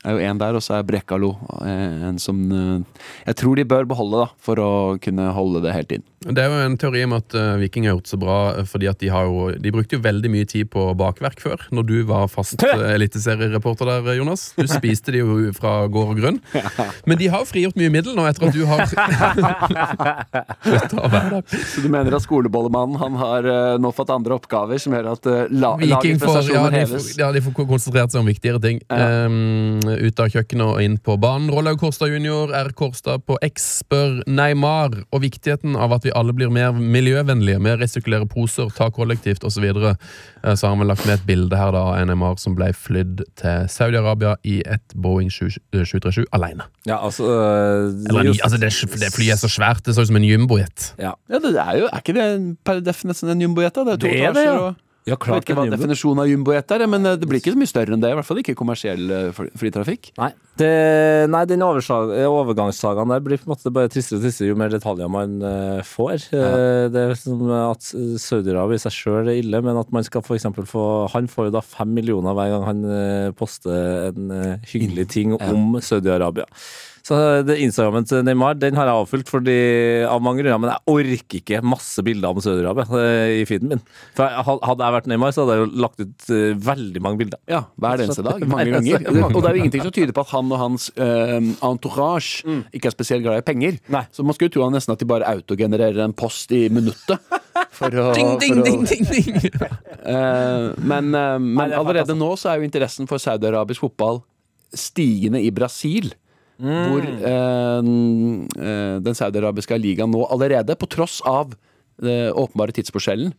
[0.05, 3.67] er jo en der, og så er Brekkalo eh, en som eh, jeg tror de
[3.67, 4.71] bør beholde, da, for å
[5.03, 6.05] kunne holde det helt inn.
[6.19, 8.89] Det er jo en teori om at uh, Viking har gjort så bra eh, fordi
[8.91, 12.03] at de har jo De brukte jo veldig mye tid på bakverk før, når du
[12.09, 12.63] var fast
[12.95, 14.53] eliteseriereporter der, Jonas.
[14.57, 16.39] Du spiste de jo fra gård og grunn.
[17.07, 18.83] Men de har jo frigjort mye middel nå etter at du har.
[21.71, 25.23] Så du mener at skolebollemannen han har eh, nå fått andre oppgaver som gjør at
[25.55, 27.17] la, lagets får, ja, heves?
[27.19, 28.81] ja, de får konsentrert seg om viktigere ting.
[28.91, 29.25] Ja.
[29.29, 31.49] Um, ut av kjøkkenet og inn på banen.
[31.53, 32.71] Rollaug Kårstad jr., R.
[32.77, 37.79] Kårstad på X spør Neymar og viktigheten av at vi alle blir mer miljøvennlige, mer
[37.81, 39.59] resirkulere poser, ta kollektivt osv.
[39.59, 39.95] Så, videre.
[40.43, 43.25] Eh, så har vi lagt med et bilde her da av Neymar som ble flydd
[43.41, 46.63] til Saudi-Arabia i et Boeing 737 alene.
[46.87, 48.71] Ja, altså, øh, Eller, just- altså det,
[49.01, 50.93] det flyet er så svært, det så ut som en jumbojet.
[50.99, 51.11] ja.
[51.29, 53.75] Ja, det er jo, er ikke det per definisjon en jumbojet?
[53.75, 54.59] Det er to Det er ja.
[54.59, 54.75] og
[55.07, 57.59] ja, Jeg vet ikke hva definisjonen av jumbojet er, men eh, det blir ikke så
[57.61, 58.11] mye større enn det.
[58.11, 60.11] I hvert fall ikke kommersiell eh, flytrafikk.
[60.19, 60.71] Nei, det,
[61.31, 65.11] nei den overgangssagaen der blir på en måte bare tristere og tristere jo mer detaljer
[65.11, 66.27] man uh, får.
[66.33, 66.49] Ja.
[66.91, 70.67] det er som at Saudi-Arabia i seg sjøl er ille, men at man skal eksempel
[70.69, 75.07] få Han får jo da fem millioner hver gang han eh, poster en eh, hyggelig
[75.15, 76.47] ting om Saudi-Arabia.
[77.09, 79.55] Så det Instagrammen til Neymar den har jeg avfulgt fordi,
[80.05, 83.81] av mange grunner, men jeg orker ikke masse bilder om Saudi-Arabia eh, i feeden min.
[84.17, 87.21] For jeg, Hadde jeg vært Neymar, så hadde jeg jo lagt ut eh, veldig mange
[87.23, 87.41] bilder.
[87.49, 88.45] Ja, hver eneste dag.
[88.49, 89.09] Mange ganger.
[89.31, 92.45] Og det er jo ingenting som tyder på at han og hans uh, entourage
[92.75, 93.81] ikke er spesielt glad i penger.
[93.89, 94.05] Nei.
[94.13, 97.17] Så man skulle tro han nesten at de bare autogenererer en post i minuttet.
[97.75, 99.59] For å, Ding, ding, ding, ding, ding.
[100.13, 104.21] uh, men uh, men er allerede nå så er jo interessen for saudi-arabisk fotball
[104.75, 106.11] stigende i Brasil.
[106.59, 111.55] Hvor eh, eh, den saudi-arabiske ligaen nå allerede, på tross av
[111.99, 113.33] den åpenbare tidsforskjellen,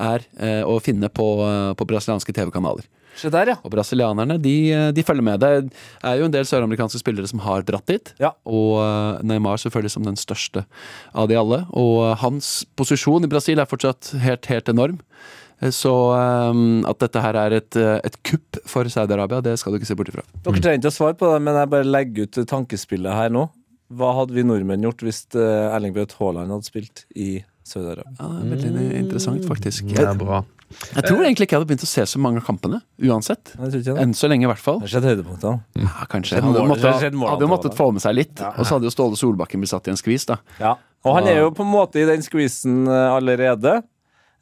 [0.00, 2.86] er eh, å finne på, eh, på brasilianske TV-kanaler.
[3.14, 3.56] Se der, ja.
[3.62, 4.54] Og brasilianerne de,
[4.94, 5.42] de følger med.
[5.42, 5.70] Det
[6.02, 8.10] er jo en del søramerikanske spillere som har dratt dit.
[8.22, 8.32] Ja.
[8.42, 10.64] Og eh, Neymar selvfølgelig som den største
[11.14, 11.62] av de alle.
[11.70, 14.98] Og eh, hans posisjon i Brasil er fortsatt helt, helt enorm.
[15.62, 19.72] Eh, Så eh, at dette her er et, eh, et kupp for Saudi-Arabia, det skal
[19.74, 20.24] du ikke se bort ifra.
[20.42, 23.48] Dere trenger ikke å svare på det, men jeg bare legger ut tankespillet her nå.
[23.94, 28.16] Hva hadde vi nordmenn gjort hvis eh, Erling Braut Haaland hadde spilt i Saudi-Arabia?
[28.18, 29.86] Ja, det er veldig interessant, faktisk.
[29.92, 30.40] Det er bra.
[30.96, 33.52] jeg tror egentlig ikke jeg hadde begynt å se så mange av kampene, uansett.
[33.60, 34.80] Enn så lenge, i hvert fall.
[34.80, 35.60] Det har skjedd høydepunktene.
[35.84, 36.40] Ja, kanskje.
[36.40, 36.94] Han Hadde, måtte,
[37.28, 38.40] hadde jo måttet få med seg litt.
[38.40, 38.50] Ja.
[38.56, 40.40] Og så hadde jo Ståle Solbakken blitt satt i en skvis, da.
[40.58, 40.74] Ja.
[41.04, 43.82] Og han er jo på en måte i den skvisen allerede.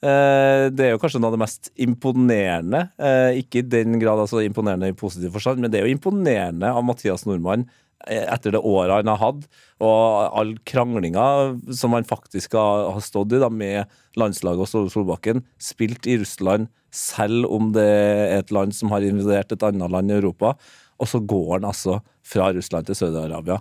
[0.02, 2.90] Eh, Det er jo kanskje noe av det mest imponerende.
[2.98, 6.66] eh, Ikke i den grad altså imponerende i positiv forstand, men det er jo imponerende
[6.66, 7.68] av Mathias Nordmann
[8.08, 9.46] eh, etter det året han har hatt,
[9.80, 13.86] og all kranglinga som han faktisk har stått i da, med
[14.18, 19.02] landslaget og Ståle Solbakken, spilt i Russland, selv om det er et land som har
[19.06, 20.56] invadert et annet land i Europa,
[20.98, 23.60] og så går han altså fra Russland til Saudi-Arabia.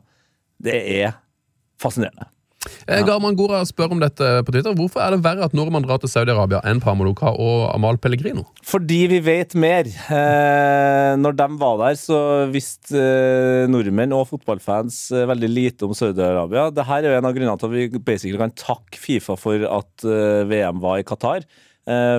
[0.61, 0.73] Det
[1.05, 1.13] er
[1.77, 2.27] fascinerende.
[2.85, 4.75] Eh, Garman Gora spør om dette på Twitter.
[4.77, 8.45] Hvorfor er det verre at nordmenn drar til Saudi-Arabia enn Pamoloka og Amal Pellegrino?
[8.67, 9.89] Fordi vi vet mer.
[9.89, 12.19] Eh, når de var der, så
[12.53, 16.69] visste eh, nordmenn og fotballfans eh, veldig lite om Saudi-Arabia.
[16.75, 20.05] Dette er jo en av grunnene til at vi basically kan takke Fifa for at
[20.51, 21.45] VM var i Qatar.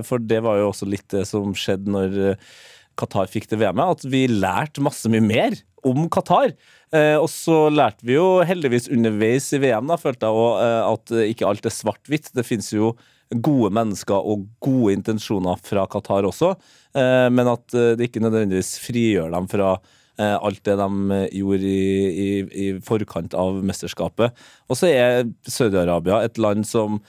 [0.03, 2.53] For det var jo også litt det som skjedde når eh,
[3.01, 5.57] Qatar fikk det VM-et, at vi lærte masse mye mer
[5.89, 6.53] om Qatar.
[6.95, 10.93] Eh, og så lærte vi jo heldigvis underveis i VM da, følte jeg også, eh,
[10.93, 12.31] at ikke alt er svart-hvitt.
[12.37, 12.93] Det finnes jo
[13.41, 16.53] gode mennesker og gode intensjoner fra Qatar også,
[16.99, 19.73] eh, men at eh, det ikke nødvendigvis frigjør dem fra
[20.19, 22.31] eh, alt det de eh, gjorde i, i,
[22.67, 24.37] i forkant av mesterskapet.
[24.69, 27.01] Og så er Saudi-Arabia et land som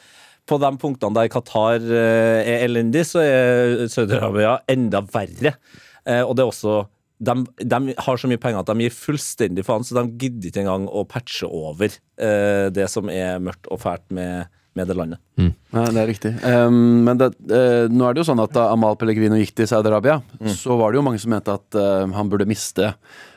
[0.49, 5.55] på de punktene der Qatar eh, er elendig, så er Saudi-Arabia enda verre.
[6.03, 6.81] Eh, og det er også
[7.23, 10.63] de, de har så mye penger at de gir fullstendig faen, så de gidder ikke
[10.65, 15.21] engang å patche over eh, det som er mørkt og fælt med, med det landet.
[15.39, 16.33] Nei, det er riktig.
[16.43, 19.69] Um, men det, uh, nå er det jo sånn at da Amal Pellegrino gikk til
[19.71, 20.19] Saudi-Arabia,
[20.57, 22.91] så var det jo mange som mente at uh, han burde miste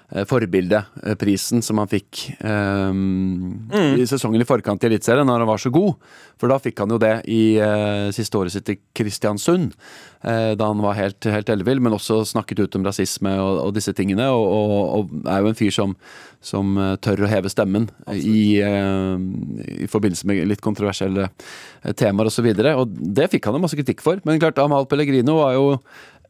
[0.07, 3.67] forbildeprisen som han fikk ehm,
[3.99, 5.97] i sesongen i forkant i Eliteserien, når han var så god.
[6.39, 9.75] For da fikk han jo det i uh, siste året sitt i Kristiansund,
[10.23, 13.75] uh, da han var helt, helt ellevill, men også snakket ut om rasisme og, og
[13.75, 14.29] disse tingene.
[14.31, 15.97] Og, og, og er jo en fyr som,
[16.47, 19.17] som eh, tør å heve stemmen i, uh,
[19.85, 22.47] i forbindelse med litt kontroversielle eh, temaer osv.
[22.53, 24.21] Og, så og det fikk han jo masse kritikk for.
[24.27, 25.67] Men klart, Amal Pellegrino var jo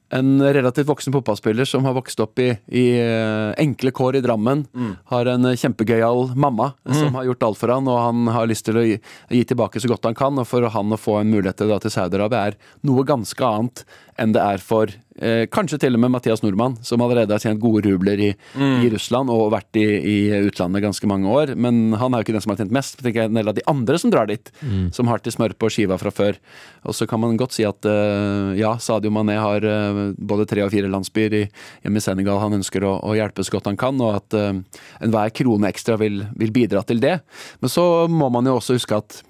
[0.09, 4.65] en relativt voksen fotballspiller som har vokst opp i, i eh, enkle kår i Drammen.
[5.11, 8.69] Har en eh, kjempegøyal mamma som har gjort alt for han, og han har lyst
[8.69, 9.01] til å gi,
[9.35, 10.39] gi tilbake så godt han kan.
[10.39, 13.51] Og for han å få en mulighet til å dra til Saudi-Arabia er noe ganske
[13.51, 13.83] annet
[14.21, 14.91] enn det er for
[15.21, 18.91] eh, kanskje til og med Mathias Nordmann, som allerede har tjent gode rubler i, i
[18.93, 20.17] Russland og vært i, i
[20.49, 21.55] utlandet ganske mange år.
[21.59, 22.99] Men han er jo ikke den som har tjent mest.
[23.03, 24.53] tenker jeg, En del av de andre som drar dit,
[24.97, 26.41] som har til smør på skiva fra før.
[26.89, 30.65] Og så kan man godt si at eh, ja, Sadio Mané har eh, både tre
[30.65, 31.45] og fire landsbyer i,
[31.85, 34.83] hjemme i Senegal han ønsker å, å hjelpe så godt han kan, og at uh,
[35.05, 37.19] enhver krone ekstra vil, vil bidra til det.
[37.61, 39.21] Men så må man jo også huske at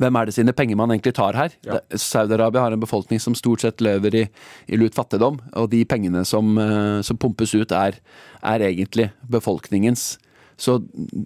[0.00, 1.54] hvem er det sine penger man egentlig tar her?
[1.66, 1.80] Ja.
[1.92, 4.24] Saudi-Arabia har en befolkning som stort sett lever i,
[4.68, 7.98] i lut fattigdom, og de pengene som, eh, som pumpes ut, er,
[8.42, 10.16] er egentlig befolkningens.
[10.56, 10.78] Så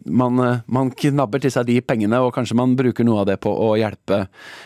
[0.06, 3.36] man, eh, man knabber til seg de pengene, og kanskje man bruker noe av det
[3.42, 4.24] på å hjelpe,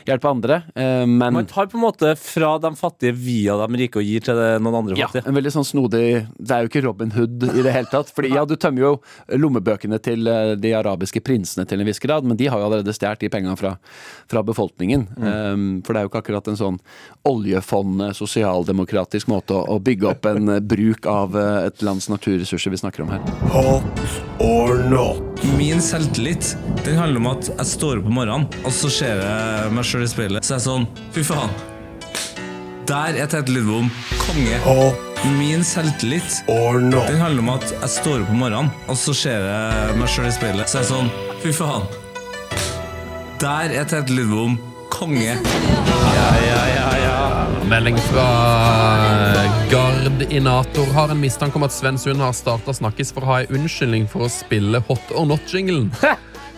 [0.09, 0.63] hjelpe andre.
[0.75, 4.25] eh, Men Man tar på en måte fra de fattige via de rike og gir
[4.25, 5.23] til noen andre fattige?
[5.25, 8.09] ja, en veldig sånn snodig Det er jo ikke Robin Hood i det hele tatt.
[8.15, 8.93] Fordi ja, du tømmer jo
[9.37, 12.95] lommebøkene til eh, de arabiske prinsene til en viss grad, men de har jo allerede
[12.97, 13.77] stjålet de pengene fra,
[14.31, 15.07] fra befolkningen.
[15.15, 15.83] Mm.
[15.85, 16.79] for det er jo ikke akkurat en sånn
[17.29, 23.13] oljefond, sosialdemokratisk måte å, bygge opp en bruk av et lands naturressurser vi snakker om
[23.13, 23.21] her.
[23.53, 24.05] Hot
[24.55, 25.21] or not?
[25.59, 29.73] Min selvtillit den handler om at jeg står opp om morgenen, og så ser jeg
[29.75, 30.47] meg sjøl i speilet.
[30.47, 30.85] Så er jeg sånn
[31.15, 31.55] Fy faen.
[32.89, 33.89] Der er Tete Lidbom
[34.21, 34.59] konge.
[34.67, 35.01] Hot
[35.39, 37.07] Min selvtillit or not?
[37.09, 40.29] den handler om at jeg står opp om morgenen, og så ser jeg meg sjøl
[40.29, 40.69] i speilet.
[40.69, 41.13] Så er jeg sånn
[41.45, 41.89] Fy faen.
[43.43, 44.59] Der er Tete Lidbom
[44.95, 45.39] konge.
[47.69, 48.27] Melding fra
[49.71, 50.93] Gardinator.
[50.95, 54.07] Har en mistanke om at Sven Sund har starta Snakkis for å ha en unnskyldning
[54.11, 55.91] for å spille Hot or Not-jinglen.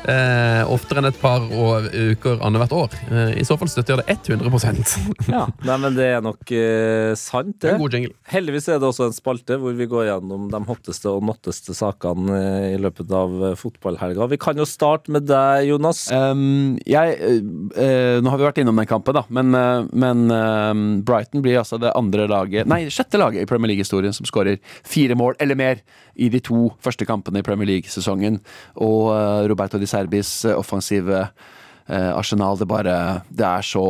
[0.06, 2.92] Eh, oftere enn et par år, uker annethvert år.
[3.10, 4.92] Eh, I så fall støtter jeg det 100%
[5.32, 5.46] Ja.
[5.66, 7.72] Nei, men det er nok eh, sant, det.
[7.74, 8.14] En god jingle.
[8.30, 12.38] Heldigvis er det også en spalte hvor vi går gjennom de hotteste og notteste sakene
[12.38, 14.30] eh, i løpet av eh, fotballhelga.
[14.30, 16.04] Vi kan jo starte med deg, Jonas.
[16.14, 17.42] Um, jeg, eh,
[17.82, 21.58] eh, nå har vi vært innom den kampen, da, men, eh, men eh, Brighton blir
[21.64, 25.58] altså det andre laget Nei, sjette laget i Premier League-historien som skårer fire mål eller
[25.58, 25.82] mer
[26.16, 28.38] i de to første kampene i Premier League-sesongen.
[28.84, 31.32] Og eh, Roberto Di Serbis eh, offensive
[31.88, 33.82] arsenal, det bare Det er så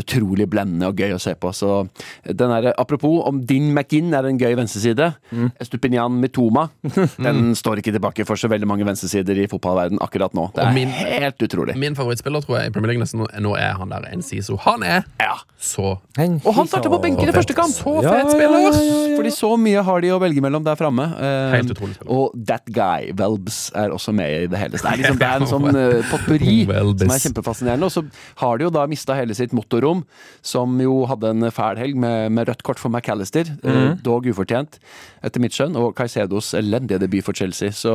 [0.00, 1.52] utrolig blendende og gøy å se på.
[1.56, 1.88] Så
[2.26, 5.12] den er, Apropos, om Din McInn er en gøy venstreside.
[5.60, 6.68] Estupinian Mitoma
[7.26, 10.48] den står ikke tilbake for så veldig mange venstresider i fotballverden akkurat nå.
[10.56, 11.76] Det er min- helt utrolig.
[11.80, 14.56] Min favorittspiller tror jeg i Premier League nesten nå- er han der Enciso.
[14.66, 15.36] Han er Ja.
[15.60, 17.72] så Og han starter på benken i første kamp!
[17.74, 19.16] Så fet spiller!
[19.16, 21.04] Fordi så mye har de å velge mellom der framme.
[21.20, 24.78] Eh, Helt utrolig og That Guy, Welbs, er også med i det hele.
[24.80, 27.88] Det er, liksom, det er en sånn uh, potpurri som er kjempefascinerende.
[27.88, 28.04] Og så
[28.42, 30.04] har de jo da mista hele sitt motorrom,
[30.42, 33.48] som jo hadde en fæl helg med, med rødt kort for McAllister.
[33.62, 34.00] Mm.
[34.04, 34.80] Dog ufortjent,
[35.24, 35.78] etter mitt skjønn.
[35.80, 37.72] Og Caicedos elendige debut for Chelsea.
[37.74, 37.94] Så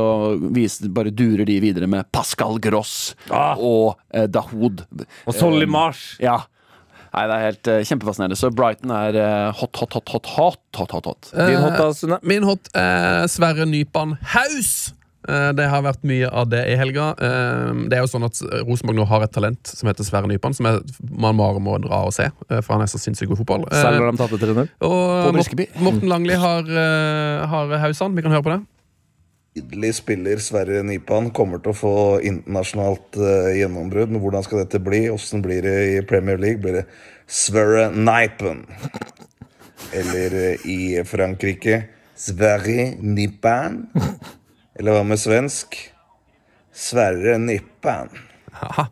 [0.56, 3.56] vis, bare durer de videre med Pascal Gross ah.
[3.58, 4.86] og eh, Dahoud.
[5.26, 6.40] Og Solly eh, Marsh ja.
[7.16, 8.36] Nei, det er helt uh, kjempefascinerende.
[8.36, 11.06] Så Brighton er uh, hot, hot, hot, hot, hot, hot, hot.
[11.08, 11.30] hot.
[11.32, 12.10] Din hot, altså.
[12.10, 14.74] da, Min hot er Sverre Nypan Haus!
[15.28, 17.10] Eh, Det har vært mye av det i helga.
[17.18, 20.54] Eh, Det er jo sånn at Rosenborg nå har et talent som heter Sverre Nypan,
[20.54, 23.38] som er, man bare må dra og se, eh, for han er så sinnssykt god
[23.42, 23.66] fotball.
[23.72, 24.68] Selv når de tapte 3-0.
[24.80, 24.96] Og
[25.32, 25.68] Morten, Briskeby.
[25.82, 26.62] Morten Langli har,
[27.46, 28.14] har Hausan.
[28.14, 28.62] Vi kan høre på det.
[29.56, 33.16] Nydelig spiller Sverre Nypan kommer til å få internasjonalt
[33.56, 34.10] gjennombrudd.
[34.12, 35.06] Men Hvordan skal dette bli?
[35.08, 36.60] Åssen blir det i Premier League?
[36.60, 36.86] Blir det
[37.26, 38.66] Sverre Nypan?
[39.96, 43.86] Eller i Frankrike Sverre Nypan?
[44.76, 45.78] Eller hva med svensk?
[46.76, 48.12] Sverre Nypan.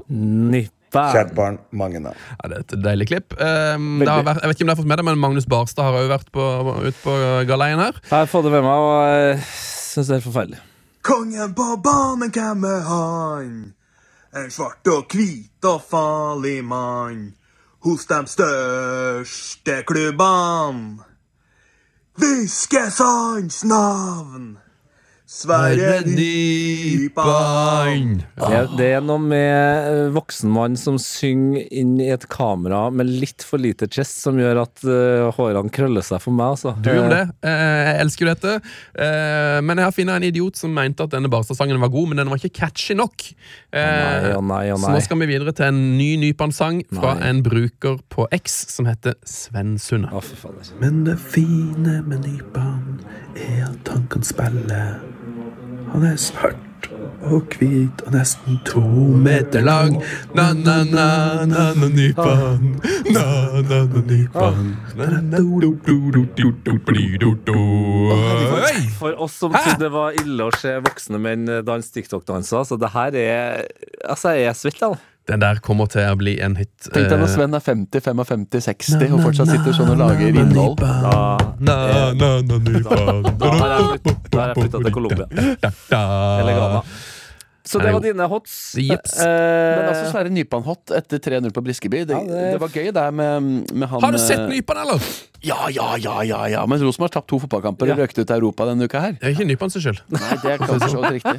[0.09, 1.05] Nippa.
[1.13, 2.17] Kjært barn, mange navn.
[2.39, 3.35] Ja, det er et deilig klipp.
[3.37, 5.49] Um, det har vært, jeg vet ikke om dere har fått med det, men Magnus
[5.51, 6.45] Barstad har òg vært på,
[6.87, 7.17] ut på
[7.51, 7.99] galeien her.
[8.09, 10.61] Jeg har fått det med meg, og jeg syns det er forferdelig.
[11.05, 13.57] Kongen på banen kommer han.
[14.35, 17.35] En svart og hvit og farlig mann.
[17.85, 21.05] Hos de største klubbene.
[22.17, 24.55] Hviskes hans navn.
[25.35, 27.25] Sverre Nypan.
[28.39, 33.07] Det, det er noe med voksenmann voksen mann som synger inn i et kamera med
[33.07, 36.55] litt for lite chest, som gjør at uh, hårene krøller seg for meg.
[36.55, 36.75] Altså.
[36.83, 37.23] Du gjør det.
[37.45, 38.55] Eh, jeg elsker dette.
[38.95, 42.23] Eh, men jeg har funnet en idiot som mente at denne Barstad-sangen var god, men
[42.23, 43.27] den var ikke catchy nok.
[43.75, 47.17] Eh, Nei, å nei, å Så nå skal vi videre til en ny Nypan-sang fra
[47.19, 47.29] Nei.
[47.31, 50.11] en bruker på X som heter Sven Sunde.
[50.81, 53.03] Men det fine med Nypan
[53.37, 55.01] er at tankene spiller.
[55.93, 56.57] Han er svart
[57.25, 58.81] og hvit og nesten to
[59.25, 59.95] meter lang.
[60.37, 62.61] Na-na-na-na-na-nipan.
[63.15, 64.77] Na-na-na-nipan.
[68.99, 72.91] For oss som trodde det var ille å se voksne menn danse TikTok-danser, så det
[72.95, 73.33] her er
[74.05, 74.89] Altså, jeg er svett, da.
[75.27, 76.69] Den der kommer til å bli en hit.
[76.93, 80.29] Tenk deg når Eh, Sven er 50, 55, 60 og fortsatt sitter sånn og lager
[80.37, 80.77] innhold.
[80.85, 85.27] Da, da har jeg flytt- da har jeg flytta til Colombia.
[85.63, 86.01] Da, da.
[86.41, 86.83] Eller Ghana.
[87.65, 88.75] Så det var dine hots.
[88.77, 89.15] Yes.
[89.21, 92.05] Eh, Men altså Sverre Nypan hot etter 3-0 på Briskeby.
[92.05, 94.83] Det, Ja, det- det var gøy, det med, med han Har du sett eh, Nypan,
[94.85, 95.01] eller?
[95.45, 96.61] Ja, ja, ja, ja, ja.
[96.67, 99.13] Men Rosenborg har tapt to fotballkamper og røkte ut av Europa denne uka her.
[99.21, 99.99] Det er ikke Nypan sin skyld.
[100.09, 101.35] Nei, det er kanskje så riktig.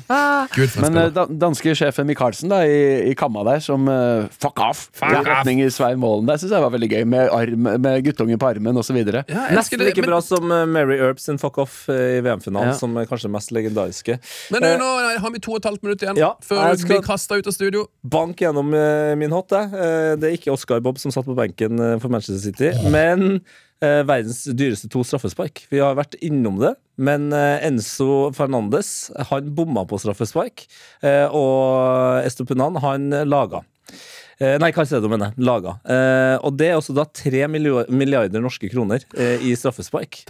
[0.54, 4.60] Gud, Men eh, da, danske sjefen Michaelsen da, i, i kamma der, som uh, fuck
[4.62, 5.26] off Fuck i off.
[5.26, 7.06] retning i Svein Målen der, syns jeg var veldig gøy.
[7.16, 8.98] Med, arm, med guttungen på armen osv.
[9.02, 9.24] Ja,
[9.58, 12.78] Nesten like men- bra som Mary Earp sin Fuck Off i VM-finalen, Ja.
[12.78, 14.20] som er kanskje mest legendariske.
[14.54, 17.04] Men du, nå har vi to og et halvt minutt igjen Ja, før du blir
[17.06, 17.86] kasta ut av studio.
[18.08, 19.72] Bank gjennom eh, min hot, jeg.
[19.76, 23.44] Eh, det er ikke Oscar Bob som satt på benken eh, for Manchester City, men
[23.86, 25.60] verdens dyreste to straffespark.
[25.70, 30.64] Vi har vært innom det, men Enzo Fernandes han bomma på straffespark,
[31.06, 33.62] eh, og Estopinan han laga.
[34.42, 35.46] Eh, nei, Caicedo, mener jeg.
[35.48, 35.78] Laga.
[35.88, 40.24] Eh, og det er også da tre milliarder norske kroner eh, i straffespark.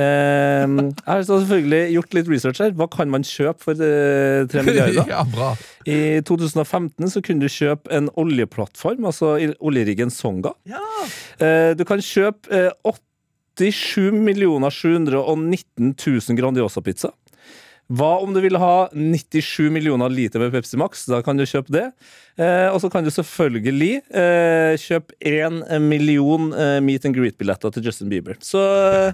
[0.00, 2.74] Jeg har selvfølgelig gjort litt research her.
[2.78, 5.02] Hva kan man kjøpe for tre milliarder?
[5.14, 5.52] ja, bra.
[5.88, 10.54] I 2015 så kunne du kjøpe en oljeplattform, altså oljeriggen Songa.
[10.70, 12.70] Eh, du kan kjøpe eh,
[13.60, 17.10] 87 719 000 Grandiosa-pizza.
[17.90, 21.02] Hva om du vil ha 97 millioner liter med Pepsi Max?
[21.10, 21.86] Da kan du kjøpe det.
[22.38, 27.90] Eh, og så kan du selvfølgelig eh, kjøpe én million eh, meet and greet-billetter til
[27.90, 28.38] Justin Bieber.
[28.46, 29.10] Så eh,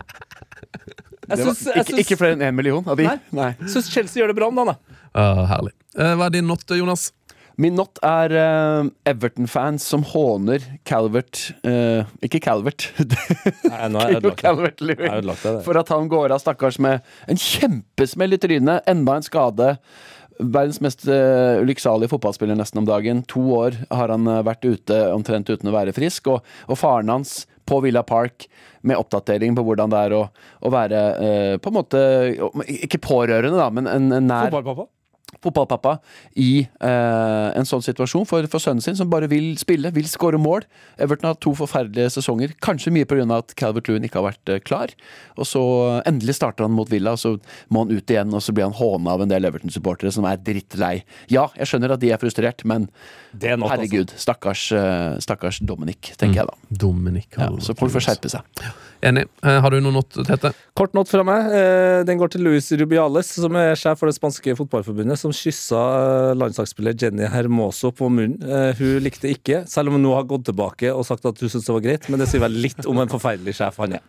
[1.27, 3.09] jeg syns, ikke, ikke flere enn én million av de.
[3.09, 3.17] Nei.
[3.35, 3.51] Nei.
[3.65, 4.77] syns Chelsea gjør det bra om dagen.
[4.77, 4.99] da.
[5.17, 5.73] Uh, herlig.
[5.97, 7.09] Uh, hva er din not, Jonas?
[7.61, 12.91] Min not er uh, Everton-fans som håner Calvert uh, Ikke Calvert.
[13.71, 14.29] Nei, nå er.
[14.37, 15.55] Calvert er det.
[15.65, 17.01] For at han går av, stakkars, med
[17.31, 18.85] en kjempesmell i trynet.
[18.91, 19.73] Enda en skade.
[20.37, 23.25] Verdens mest uh, lykksalige fotballspiller nesten om dagen.
[23.33, 26.29] To år har han eh, vært ute omtrent uten å være frisk.
[26.35, 28.45] Og, og faren hans på Villa Park
[28.87, 30.21] med oppdatering på hvordan det er å,
[30.61, 32.03] å være eh, på en måte
[32.77, 34.87] Ikke pårørende, da, men en, en nær Fotballpappa?
[35.47, 35.97] Fotballpappa
[36.43, 40.41] i eh, en sånn situasjon for, for sønnen sin, som bare vil spille, vil skåre
[40.41, 40.67] mål.
[41.03, 43.27] Everton har hatt to forferdelige sesonger, kanskje mye pga.
[43.39, 44.95] at Calvert Lewin ikke har vært eh, klar.
[45.37, 45.63] Og så
[46.09, 47.37] endelig starter han mot Villa, og så
[47.73, 50.41] må han ut igjen, og så blir han håna av en del Everton-supportere som er
[50.43, 50.95] drittlei.
[51.33, 52.91] Ja, jeg skjønner at de er frustrert, men
[53.37, 53.71] er altså.
[53.75, 56.77] herregud, stakkars, eh, stakkars Dominic, tenker jeg da.
[56.87, 57.31] Dominik.
[57.37, 58.67] Ja, så folk får skjerpe seg.
[59.05, 59.27] Enig.
[59.45, 60.53] Eh, har du noe not, Tete?
[60.77, 61.51] Kort not fra meg.
[61.53, 65.83] Eh, Den går til Luis Rubiales, som er sjef for det spanske fotballforbundet, som kyssa
[65.99, 68.41] eh, landslagsspiller Jenny Hermoso på munnen.
[68.79, 71.69] Hun likte ikke, selv om hun nå har gått tilbake og sagt at hun syntes
[71.69, 72.09] det var greit.
[72.13, 74.05] Men det sier vel litt om en forferdelig sjef han er.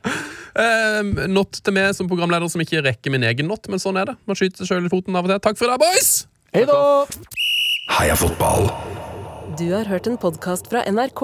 [0.57, 4.09] Uh, not til meg som programleder som ikke rekker min egen not, men sånn er
[4.09, 4.15] det.
[4.29, 5.43] Man skyter seg sjøl i foten av og til.
[5.45, 6.09] Takk for det, boys!
[6.55, 6.79] Hei da!
[7.99, 8.71] Heia fotball!
[9.59, 11.23] Du har hørt en podkast fra NRK.